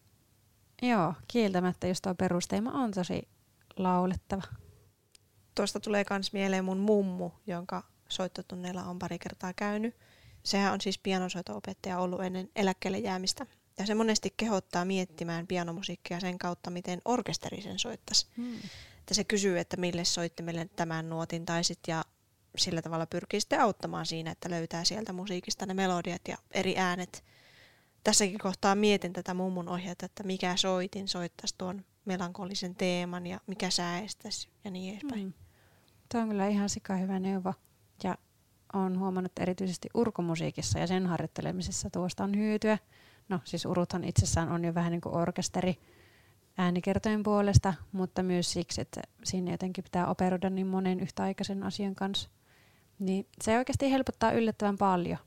joo, 0.83 1.15
kieltämättä 1.29 1.87
jos 1.87 2.01
tuo 2.01 2.15
perusteema 2.15 2.73
on 2.73 2.91
tosi 2.91 3.29
laulettava 3.77 4.43
tuosta 5.55 5.81
tulee 5.81 6.05
myös 6.11 6.33
mieleen 6.33 6.65
mun 6.65 6.79
mummu, 6.79 7.31
jonka 7.47 7.83
soittotunneilla 8.09 8.85
on 8.85 8.99
pari 8.99 9.19
kertaa 9.19 9.53
käynyt. 9.53 9.97
Sehän 10.43 10.73
on 10.73 10.81
siis 10.81 10.99
pianosoito-opettaja 10.99 11.99
ollut 11.99 12.23
ennen 12.23 12.49
eläkkeelle 12.57 12.99
jäämistä. 12.99 13.47
Ja 13.79 13.87
se 13.87 13.95
monesti 13.95 14.35
kehottaa 14.37 14.85
miettimään 14.85 15.47
pianomusiikkia 15.47 16.21
sen 16.21 16.38
kautta, 16.38 16.71
miten 16.71 17.01
orkesteri 17.05 17.62
sen 17.62 17.79
soittaisi. 17.79 18.27
Hmm. 18.37 18.57
Että 18.99 19.15
se 19.15 19.25
kysyy, 19.25 19.59
että 19.59 19.77
mille 19.77 20.05
soittimelle 20.05 20.69
tämän 20.77 21.11
nuotin 21.11 21.47
taisit 21.47 21.79
ja 21.87 22.05
sillä 22.59 22.83
tavalla 22.83 23.07
pyrkii 23.07 23.41
sitten 23.41 23.61
auttamaan 23.61 24.07
siinä, 24.07 24.31
että 24.31 24.51
löytää 24.51 24.85
sieltä 24.85 25.12
musiikista 25.12 25.67
ne 25.67 25.75
melodiat 25.75 26.23
ja 26.29 26.37
eri 26.51 26.79
äänet. 26.79 27.25
Tässäkin 28.05 28.38
kohtaa 28.38 28.75
mietin 28.75 29.12
tätä 29.12 29.35
mummun 29.35 29.69
ohjeita, 29.69 30.07
että 30.07 30.23
mikä 30.23 30.57
soitin 30.57 31.09
soittaisi 31.09 31.55
tuon 31.59 31.85
melankolisen 32.05 32.75
teeman 32.75 33.27
ja 33.27 33.41
mikä 33.47 33.71
säästäisi 33.71 34.49
ja 34.65 34.71
niin 34.71 34.93
edespäin. 34.93 35.23
Hmm. 35.23 35.33
Tuo 36.12 36.21
on 36.21 36.29
kyllä 36.29 36.49
ihan 36.49 36.69
sika 36.69 36.97
hyvä 36.97 37.19
neuvo. 37.19 37.55
Ja 38.05 38.15
olen 38.73 38.99
huomannut 38.99 39.31
että 39.31 39.43
erityisesti 39.43 39.88
urkomusiikissa 39.95 40.79
ja 40.79 40.87
sen 40.87 41.07
harjoittelemisessa 41.07 41.91
tuosta 41.91 42.25
on 42.25 42.37
hyötyä. 42.37 42.79
No 43.29 43.41
siis 43.45 43.67
uruthan 43.67 44.05
itsessään 44.05 44.53
on 44.53 44.65
jo 44.65 44.75
vähän 44.75 44.91
niin 44.91 45.01
kuin 45.01 45.15
orkesteri, 45.15 45.79
äänikertojen 46.59 47.23
puolesta, 47.23 47.75
mutta 47.93 48.23
myös 48.23 48.53
siksi, 48.53 48.81
että 48.81 49.03
siinä 49.25 49.51
jotenkin 49.51 49.85
pitää 49.85 50.07
operoida 50.07 50.51
niin 50.51 50.67
monen 50.67 51.01
yhtäaikaisen 51.01 51.62
asian 51.62 51.95
kanssa. 51.95 52.29
Niin 52.99 53.27
se 53.41 53.59
oikeasti 53.59 53.91
helpottaa 53.91 54.33
yllättävän 54.33 54.79
paljon. 54.79 55.19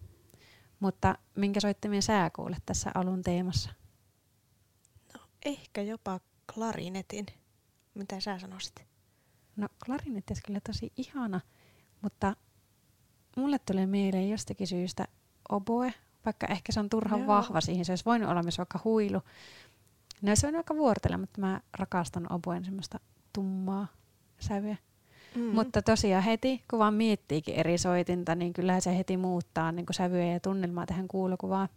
Mutta 0.80 1.16
minkä 1.36 1.60
soittimien 1.60 2.02
sää 2.02 2.30
kuulet 2.30 2.64
tässä 2.66 2.92
alun 2.96 3.22
teemassa? 3.22 3.70
No 5.14 5.20
ehkä 5.46 5.82
jopa 5.82 6.20
klarinetin. 6.54 7.26
Mitä 7.94 8.20
sä 8.20 8.40
sanoisit? 8.40 8.84
No 9.56 9.68
klarinetti 9.86 10.32
olisi 10.32 10.44
kyllä 10.44 10.60
tosi 10.60 10.94
ihana, 10.98 11.42
mutta 12.02 12.36
mulle 13.38 13.60
tulee 13.60 13.86
mieleen 13.86 14.30
jostakin 14.30 14.68
syystä 14.68 15.08
oboe, 15.50 15.94
vaikka 16.26 16.48
ehkä 16.48 16.72
se 16.72 16.80
on 16.80 16.90
turhan 16.90 17.20
Joo. 17.20 17.28
vahva 17.28 17.62
siihen. 17.62 17.86
Se 17.86 17.92
olisi 17.92 18.06
voinut 18.06 18.30
olla 18.30 18.44
myös 18.44 18.58
vaikka 18.58 18.80
huilu. 18.84 19.22
No 20.22 20.36
se 20.36 20.48
on 20.48 20.56
aika 20.56 20.76
vuortella, 20.76 21.18
mutta 21.18 21.42
mä 21.42 21.62
rakastan 21.74 22.34
oboen 22.34 22.66
semmoista 22.66 23.00
tummaa 23.34 23.88
sävyä. 24.40 24.76
Mm. 25.36 25.42
Mutta 25.42 25.82
tosiaan 25.82 26.24
heti, 26.24 26.64
kun 26.70 26.80
vaan 26.80 26.94
miettiikin 26.94 27.56
eri 27.56 27.78
soitinta, 27.78 28.36
niin 28.36 28.54
kyllä 28.54 28.80
se 28.80 28.98
heti 28.98 29.18
muuttaa 29.18 29.72
niin 29.72 29.86
sävyä 29.92 30.26
ja 30.26 30.40
tunnelmaa 30.40 30.86
tähän 30.86 31.08
kuulokuvaan. 31.08 31.70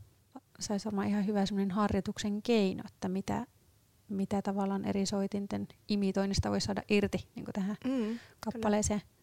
Se 0.61 0.73
olisi 0.73 0.85
varmaan 0.85 1.09
ihan 1.09 1.27
hyvä 1.27 1.47
semmoinen 1.47 1.71
harjoituksen 1.71 2.43
keino, 2.43 2.83
että 2.87 3.09
mitä, 3.09 3.47
mitä 4.09 4.43
tavallaan 4.43 4.85
eri 4.85 5.07
soitinten 5.07 5.69
imitoinnista 5.89 6.51
voi 6.51 6.61
saada 6.61 6.83
irti 6.89 7.27
niin 7.35 7.47
tähän 7.53 7.77
mm, 7.85 8.19
kappaleeseen. 8.41 9.01
Kyllä. 9.01 9.19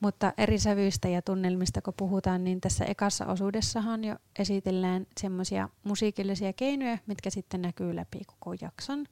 Mutta 0.00 0.32
eri 0.38 0.58
sävyistä 0.58 1.08
ja 1.08 1.22
tunnelmista 1.22 1.82
kun 1.82 1.94
puhutaan, 1.96 2.44
niin 2.44 2.60
tässä 2.60 2.84
ekassa 2.84 3.26
osuudessahan 3.26 4.04
jo 4.04 4.16
esitellään 4.38 5.06
semmoisia 5.20 5.68
musiikillisia 5.84 6.52
keinoja, 6.52 6.98
mitkä 7.06 7.30
sitten 7.30 7.62
näkyy 7.62 7.96
läpi 7.96 8.20
koko 8.26 8.54
jakson. 8.60 9.06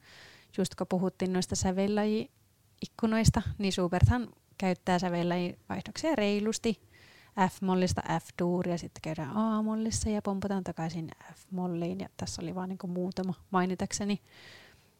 Just 0.57 0.75
kun 0.75 0.87
puhuttiin 0.87 1.33
noista 1.33 1.55
sävellaji-ikkunoista, 1.55 3.41
niin 3.57 3.73
Superthan 3.73 4.27
käyttää 4.57 4.99
sävellaji-vaihdoksia 4.99 6.15
reilusti. 6.15 6.87
F-mollista 7.37 8.01
F-duuria, 8.01 8.77
sitten 8.77 9.01
käydään 9.01 9.37
A-mollissa 9.37 10.09
ja 10.09 10.21
pompataan 10.21 10.63
takaisin 10.63 11.09
F-molliin. 11.33 11.99
Ja 11.99 12.09
tässä 12.17 12.41
oli 12.41 12.55
vain 12.55 12.69
niin 12.69 12.91
muutama 12.91 13.33
mainitakseni. 13.51 14.21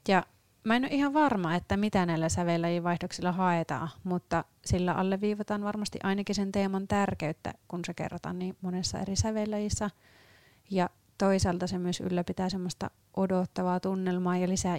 Ja 0.08 0.24
Mä 0.68 0.76
en 0.76 0.84
ole 0.84 0.92
ihan 0.92 1.14
varma, 1.14 1.56
että 1.56 1.78
mitä 1.78 2.06
näillä 2.06 2.30
sävellajien 2.30 2.84
haetaan, 3.32 3.90
mutta 4.04 4.46
sillä 4.66 4.94
alleviivataan 4.94 5.64
varmasti 5.64 6.00
ainakin 6.04 6.36
sen 6.36 6.52
teeman 6.52 6.88
tärkeyttä, 6.88 7.54
kun 7.68 7.82
se 7.86 7.94
kerrotaan 7.94 8.40
niin 8.40 8.58
monessa 8.62 9.00
eri 9.00 9.16
sävellajissa. 9.16 9.90
Ja 10.72 10.90
toisaalta 11.18 11.68
se 11.68 11.78
myös 11.78 12.00
ylläpitää 12.00 12.50
semmoista 12.50 12.92
odottavaa 13.18 13.80
tunnelmaa 13.80 14.38
ja 14.38 14.50
lisää 14.50 14.78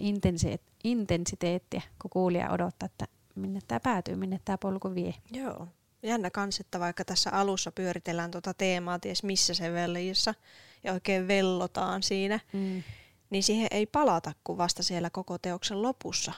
intensiteettiä, 0.85 1.83
kun 2.03 2.11
kuulija 2.11 2.51
odottaa, 2.51 2.87
että 2.87 3.07
minne 3.35 3.61
tämä 3.69 3.81
päätyy, 3.81 4.17
minne 4.17 4.41
tämä 4.45 4.59
polku 4.59 4.95
vie. 4.95 5.15
Joo. 5.33 5.69
Jännä 6.03 6.31
kans, 6.31 6.61
että 6.61 6.81
vaikka 6.81 7.05
tässä 7.05 7.31
alussa 7.31 7.73
pyöritellään 7.73 8.31
tuota 8.31 8.55
teemaa 8.55 8.99
ties 8.99 9.23
missä 9.23 9.55
se 9.55 9.73
ja 10.85 10.93
oikein 10.93 11.29
vellotaan 11.29 12.03
siinä, 12.03 12.41
mm 12.53 12.83
niin 13.31 13.43
siihen 13.43 13.69
ei 13.71 13.87
palata 13.87 14.33
kuin 14.45 14.59
vasta 14.59 14.83
siellä 14.83 15.11
koko 15.11 15.39
teoksen 15.39 15.83
lopussa, 15.83 16.33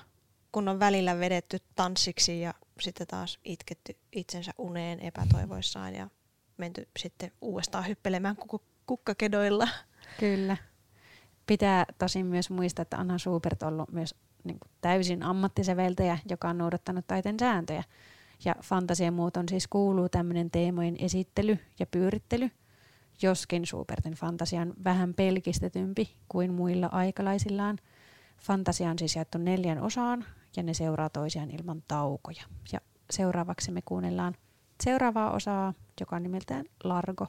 kun 0.52 0.68
on 0.68 0.80
välillä 0.80 1.18
vedetty 1.18 1.58
tanssiksi 1.74 2.40
ja 2.40 2.54
sitten 2.80 3.06
taas 3.06 3.38
itketty 3.44 3.96
itsensä 4.12 4.52
uneen 4.58 5.00
epätoivoissaan 5.00 5.94
ja 5.94 6.10
menty 6.56 6.88
sitten 6.98 7.32
uudestaan 7.40 7.88
hyppelemään 7.88 8.36
kukkakedoilla. 8.86 9.68
Kyllä. 10.20 10.56
Pitää 11.46 11.86
tosin 11.98 12.26
myös 12.26 12.50
muistaa, 12.50 12.82
että 12.82 12.96
Anna 12.96 13.18
Schubert 13.18 13.62
on 13.62 13.68
ollut 13.68 13.92
myös 13.92 14.14
niin 14.44 14.60
kuin 14.60 14.70
täysin 14.80 15.22
ammattiseveltäjä, 15.22 16.18
joka 16.30 16.48
on 16.48 16.58
noudattanut 16.58 17.06
taiteen 17.06 17.36
sääntöjä. 17.40 17.84
Ja 18.44 18.54
fantasiamuotoon 18.62 19.48
siis 19.48 19.68
kuuluu 19.68 20.08
tämmöinen 20.08 20.50
teemojen 20.50 20.96
esittely 20.98 21.58
ja 21.78 21.86
pyörittely, 21.86 22.50
joskin 23.22 23.66
Schubertin 23.66 24.14
fantasia 24.14 24.60
on 24.60 24.74
vähän 24.84 25.14
pelkistetympi 25.14 26.16
kuin 26.28 26.52
muilla 26.52 26.86
aikalaisillaan. 26.86 27.78
Fantasia 28.38 28.90
on 28.90 28.98
siis 28.98 29.16
jaettu 29.16 29.38
neljän 29.38 29.82
osaan 29.82 30.24
ja 30.56 30.62
ne 30.62 30.74
seuraa 30.74 31.10
toisiaan 31.10 31.50
ilman 31.50 31.82
taukoja. 31.88 32.42
Ja 32.72 32.80
seuraavaksi 33.10 33.70
me 33.72 33.82
kuunnellaan 33.82 34.34
seuraavaa 34.84 35.30
osaa, 35.30 35.74
joka 36.00 36.16
on 36.16 36.22
nimeltään 36.22 36.64
Largo. 36.84 37.26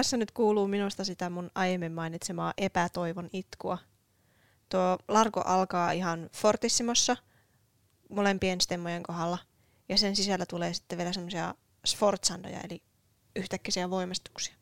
Tässä 0.00 0.16
nyt 0.16 0.30
kuuluu 0.30 0.68
minusta 0.68 1.04
sitä 1.04 1.30
mun 1.30 1.50
aiemmin 1.54 1.92
mainitsemaa 1.92 2.54
epätoivon 2.56 3.28
itkua. 3.32 3.78
Tuo 4.68 4.98
largo 5.08 5.42
alkaa 5.44 5.92
ihan 5.92 6.30
fortissimossa 6.32 7.16
molempien 8.10 8.60
stemmojen 8.60 9.02
kohdalla 9.02 9.38
ja 9.88 9.98
sen 9.98 10.16
sisällä 10.16 10.46
tulee 10.46 10.74
sitten 10.74 10.98
vielä 10.98 11.12
semmoisia 11.12 11.54
sforzandoja 11.86 12.60
eli 12.60 12.82
yhtäkkiä 13.36 13.90
voimistuksia. 13.90 14.54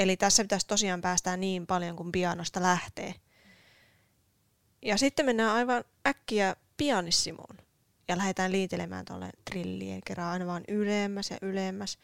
Eli 0.00 0.16
tässä 0.16 0.44
pitäisi 0.44 0.66
tosiaan 0.66 1.00
päästää 1.00 1.36
niin 1.36 1.66
paljon 1.66 1.96
kuin 1.96 2.12
pianosta 2.12 2.62
lähtee. 2.62 3.14
Ja 4.82 4.98
sitten 4.98 5.26
mennään 5.26 5.54
aivan 5.54 5.84
äkkiä 6.06 6.56
pianissimoon 6.76 7.58
ja 8.08 8.16
lähdetään 8.16 8.52
liitelemään 8.52 9.04
tuolle 9.04 9.30
trillien 9.50 10.00
kerran 10.06 10.26
aina 10.26 10.46
vaan 10.46 10.64
ylemmäs 10.68 11.30
ja 11.30 11.38
ylemmäs. 11.42 11.98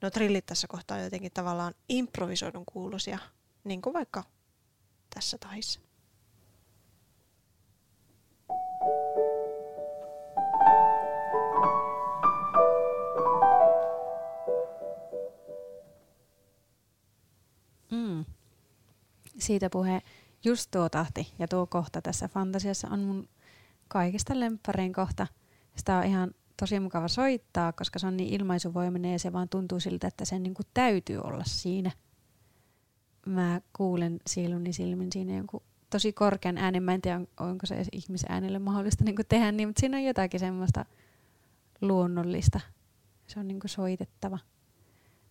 No 0.00 0.10
trillit 0.10 0.46
tässä 0.46 0.66
kohtaa 0.66 0.96
on 0.96 1.04
jotenkin 1.04 1.32
tavallaan 1.32 1.74
improvisoidun 1.88 2.64
kuuluisia, 2.66 3.18
niin 3.64 3.82
kuin 3.82 3.94
vaikka 3.94 4.24
tässä 5.14 5.38
tahissa. 5.38 5.80
Siitä 19.38 19.70
puhe, 19.70 20.02
just 20.44 20.70
tuo 20.70 20.88
tahti 20.88 21.32
ja 21.38 21.48
tuo 21.48 21.66
kohta 21.66 22.02
tässä 22.02 22.28
fantasiassa 22.28 22.88
on 22.88 23.00
mun 23.00 23.28
kaikista 23.88 24.40
lempparein 24.40 24.92
kohta. 24.92 25.26
Sitä 25.76 25.96
on 25.96 26.04
ihan 26.04 26.30
tosi 26.56 26.80
mukava 26.80 27.08
soittaa, 27.08 27.72
koska 27.72 27.98
se 27.98 28.06
on 28.06 28.16
niin 28.16 28.40
ilmaisuvoiminen 28.40 29.12
ja 29.12 29.18
se 29.18 29.32
vaan 29.32 29.48
tuntuu 29.48 29.80
siltä, 29.80 30.06
että 30.06 30.24
sen 30.24 30.42
niin 30.42 30.54
kuin 30.54 30.66
täytyy 30.74 31.18
olla 31.18 31.44
siinä. 31.46 31.90
Mä 33.26 33.60
kuulen 33.72 34.20
sieluni 34.26 34.72
silmin 34.72 35.12
siinä 35.12 35.36
jonkun 35.36 35.62
tosi 35.90 36.12
korkean 36.12 36.58
äänen. 36.58 36.82
Mä 36.82 36.94
en 36.94 37.02
tiedä, 37.02 37.20
onko 37.40 37.66
se 37.66 37.84
ihmisen 37.92 38.32
äänelle 38.32 38.58
mahdollista 38.58 39.04
niin 39.04 39.16
kuin 39.16 39.26
tehdä 39.28 39.52
niin, 39.52 39.68
mutta 39.68 39.80
siinä 39.80 39.96
on 39.96 40.04
jotakin 40.04 40.40
semmoista 40.40 40.84
luonnollista. 41.80 42.60
Se 43.26 43.40
on 43.40 43.48
niin 43.48 43.60
kuin 43.60 43.70
soitettava. 43.70 44.38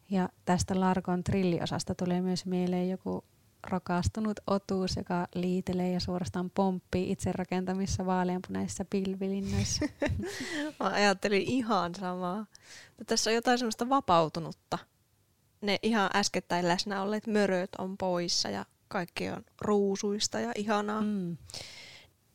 Ja 0.09 0.29
tästä 0.45 0.79
Larkon 0.79 1.23
trilliosasta 1.23 1.95
tulee 1.95 2.21
myös 2.21 2.45
mieleen 2.45 2.89
joku 2.89 3.23
rakastunut 3.63 4.39
otuus, 4.47 4.95
joka 4.95 5.27
liitelee 5.35 5.91
ja 5.91 5.99
suorastaan 5.99 6.49
pomppii 6.49 7.11
itse 7.11 7.31
rakentamissa 7.31 8.05
vaaleanpunaisissa 8.05 8.85
pilvilinnoissa. 8.85 9.85
Mä 10.79 10.89
ajattelin 10.89 11.41
ihan 11.41 11.95
samaa. 11.95 12.45
Tässä 13.07 13.29
on 13.29 13.35
jotain 13.35 13.57
semmoista 13.57 13.89
vapautunutta. 13.89 14.77
Ne 15.61 15.79
ihan 15.81 16.09
äskettäin 16.15 16.67
läsnä 16.67 17.01
olleet 17.01 17.27
möröt 17.27 17.75
on 17.77 17.97
poissa 17.97 18.49
ja 18.49 18.65
kaikki 18.87 19.29
on 19.29 19.43
ruusuista 19.61 20.39
ja 20.39 20.51
ihanaa. 20.55 21.01
Mm. 21.01 21.37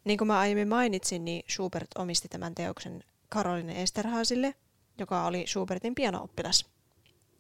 Niin 0.05 0.19
kuin 0.19 0.29
mä 0.29 0.39
aiemmin 0.39 0.69
mainitsin, 0.69 1.25
niin 1.25 1.45
Schubert 1.51 1.89
omisti 1.99 2.29
tämän 2.29 2.55
teoksen 2.55 3.05
Caroline 3.35 3.83
Esterhaasille, 3.83 4.55
joka 4.99 5.25
oli 5.25 5.47
Schubertin 5.47 5.95
pianooppilas. 5.95 6.78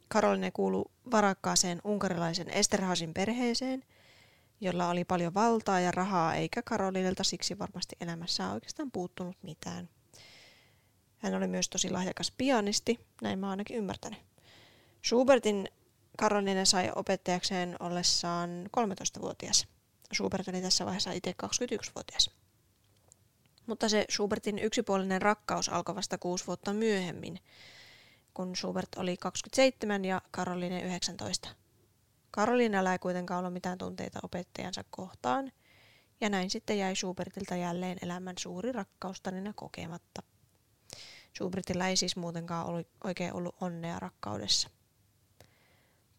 Karoline 0.09 0.51
kuului 0.51 0.85
varakkaaseen 1.11 1.81
unkarilaisen 1.85 2.51
Esterhaasin 2.51 3.15
perheeseen, 3.15 3.85
jolla 4.61 4.89
oli 4.89 5.05
paljon 5.05 5.35
valtaa 5.35 5.81
ja 5.81 5.91
rahaa, 5.91 6.35
eikä 6.35 6.63
Karolinelta 6.63 7.25
siksi 7.25 7.59
varmasti 7.59 7.97
elämässä 8.01 8.53
oikeastaan 8.53 8.91
puuttunut 8.91 9.37
mitään. 9.43 9.89
Hän 11.19 11.35
oli 11.35 11.49
myös 11.49 11.69
tosi 11.69 11.91
lahjakas 11.91 12.31
pianisti, 12.39 13.01
näin 13.23 13.39
mä 13.39 13.51
ainakin 13.51 13.77
ymmärtänyt. 13.77 14.19
Schubertin 15.07 15.69
Karoline 16.19 16.65
sai 16.65 16.93
opettajakseen 16.97 17.77
ollessaan 17.81 18.51
13-vuotias. 18.67 19.67
Schubert 20.15 20.49
oli 20.49 20.61
tässä 20.61 20.85
vaiheessa 20.85 21.13
itse 21.13 21.35
21-vuotias. 21.45 22.31
Mutta 23.67 23.89
se 23.89 24.05
Schubertin 24.11 24.59
yksipuolinen 24.59 25.23
rakkaus 25.23 25.69
alkoi 25.69 25.95
vasta 25.95 26.19
kuusi 26.19 26.47
vuotta 26.47 26.73
myöhemmin, 26.73 27.39
kun 28.39 28.57
Schubert 28.57 28.89
oli 28.97 29.17
27 29.17 30.05
ja 30.05 30.23
Karoline 30.31 30.83
19. 30.83 31.49
Karolinella 32.31 32.93
ei 32.93 32.99
kuitenkaan 32.99 33.39
ollut 33.39 33.53
mitään 33.53 33.79
tunteita 33.79 34.19
opettajansa 34.23 34.85
kohtaan, 34.91 35.53
ja 36.21 36.29
näin 36.29 36.51
sitten 36.51 36.79
jäi 36.79 36.97
Schubertilta 36.97 37.57
jälleen 37.57 37.99
elämän 38.03 38.35
suuri 38.39 38.73
rakkaustarina 38.73 39.53
kokematta. 39.53 40.23
Schubertilla 41.37 41.89
ei 41.89 41.97
siis 41.97 42.17
muutenkaan 42.17 42.67
ollut, 42.67 42.89
oikein 43.05 43.33
ollut 43.35 43.57
onnea 43.61 43.99
rakkaudessa. 43.99 44.71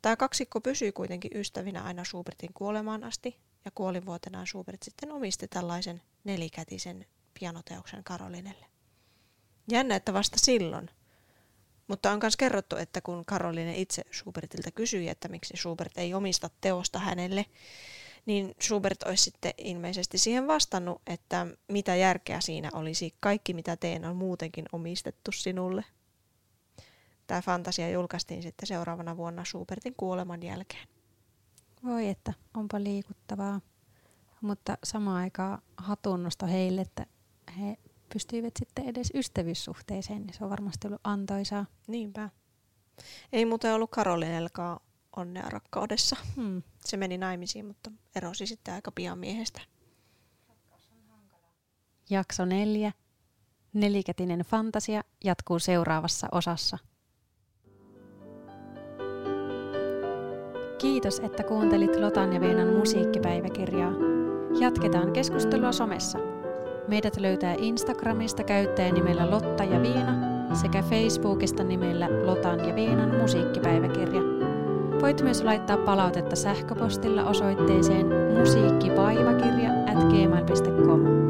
Tämä 0.02 0.16
kaksikko 0.16 0.62
pysyi 0.62 0.92
kuitenkin 0.92 1.32
ystävinä 1.36 1.84
aina 1.84 2.04
Schubertin 2.04 2.54
kuolemaan 2.54 3.04
asti, 3.04 3.40
ja 3.66 3.72
kuolivuotenaan 3.72 4.48
Schubert 4.48 4.84
sitten 4.84 5.12
omisti 5.12 5.48
tällaisen 5.48 6.02
nelikätisen 6.24 7.06
pianoteoksen 7.40 8.04
Karolinelle. 8.04 8.66
Jännä, 9.72 9.96
että 9.96 10.14
vasta 10.14 10.38
silloin, 10.40 10.90
mutta 11.90 12.12
on 12.12 12.20
myös 12.22 12.38
kerrottu, 12.38 12.76
että 12.76 13.02
kun 13.02 13.26
Karoline 13.26 13.78
itse 13.78 14.04
Schubertilta 14.14 14.72
kysyi, 14.72 15.10
että 15.10 15.28
miksi 15.28 15.58
Schubert 15.58 15.98
ei 15.98 16.14
omista 16.14 16.50
teosta 16.62 17.00
hänelle, 17.00 17.46
niin 18.26 18.56
Schubert 18.62 19.04
olisi 19.04 19.24
sitten 19.24 19.54
ilmeisesti 19.58 20.18
siihen 20.18 20.48
vastannut, 20.48 21.02
että 21.08 21.48
mitä 21.68 21.96
järkeä 21.96 22.42
siinä 22.42 22.70
olisi, 22.74 23.14
kaikki 23.20 23.54
mitä 23.54 23.78
teen 23.78 24.06
on 24.06 24.16
muutenkin 24.16 24.66
omistettu 24.72 25.32
sinulle. 25.32 25.84
Tämä 27.28 27.42
fantasia 27.42 27.90
julkaistiin 27.90 28.44
sitten 28.44 28.68
seuraavana 28.68 29.18
vuonna 29.18 29.46
Schubertin 29.46 29.94
kuoleman 29.98 30.44
jälkeen. 30.44 30.88
Voi 31.84 32.08
että, 32.08 32.34
onpa 32.58 32.84
liikuttavaa. 32.84 33.62
Mutta 34.42 34.78
samaan 34.84 35.18
aikaan 35.18 35.62
hatunnosto 35.78 36.48
heille, 36.48 36.82
että 36.82 37.06
he 37.60 37.78
pystyivät 38.14 38.54
sitten 38.60 38.86
edes 38.86 39.12
ystävyyssuhteeseen, 39.16 40.22
niin 40.22 40.34
se 40.34 40.44
on 40.44 40.50
varmasti 40.50 40.88
ollut 40.88 41.02
antoisaa. 41.04 41.66
Niinpä. 41.88 42.30
Ei 43.34 43.46
muuten 43.46 43.74
ollut 43.74 43.92
Karolinelkaan 43.92 44.80
onnea 45.16 45.50
rakkaudessa. 45.50 46.16
Hmm. 46.36 46.64
Se 46.80 46.98
meni 46.98 47.18
naimisiin, 47.18 47.66
mutta 47.66 47.92
erosi 48.16 48.48
sitten 48.48 48.74
aika 48.74 48.92
pian 48.92 49.20
miehestä. 49.20 49.62
Jakso 52.10 52.46
neljä. 52.46 52.92
Nelikätinen 53.74 54.40
fantasia 54.40 55.04
jatkuu 55.24 55.60
seuraavassa 55.60 56.28
osassa. 56.32 56.78
Kiitos, 60.78 61.20
että 61.20 61.44
kuuntelit 61.44 61.96
Lotan 61.96 62.34
ja 62.34 62.42
Veenan 62.42 62.74
musiikkipäiväkirjaa. 62.74 63.92
Jatketaan 64.60 65.14
keskustelua 65.14 65.72
somessa. 65.72 66.39
Meidät 66.90 67.18
löytää 67.18 67.56
Instagramista 67.58 68.44
käyttäjänimellä 68.44 69.32
Lotta 69.32 69.64
ja 69.64 69.82
Viina 69.82 70.14
sekä 70.54 70.82
Facebookista 70.82 71.64
nimellä 71.64 72.08
Lotan 72.26 72.68
ja 72.68 72.76
Viinan 72.76 73.16
musiikkipäiväkirja. 73.22 74.22
Voit 75.02 75.22
myös 75.22 75.44
laittaa 75.44 75.78
palautetta 75.78 76.36
sähköpostilla 76.36 77.24
osoitteeseen 77.24 78.08
musiikkipäiväkirja 78.40 79.72
at 79.72 80.04
gmail.com. 80.04 81.29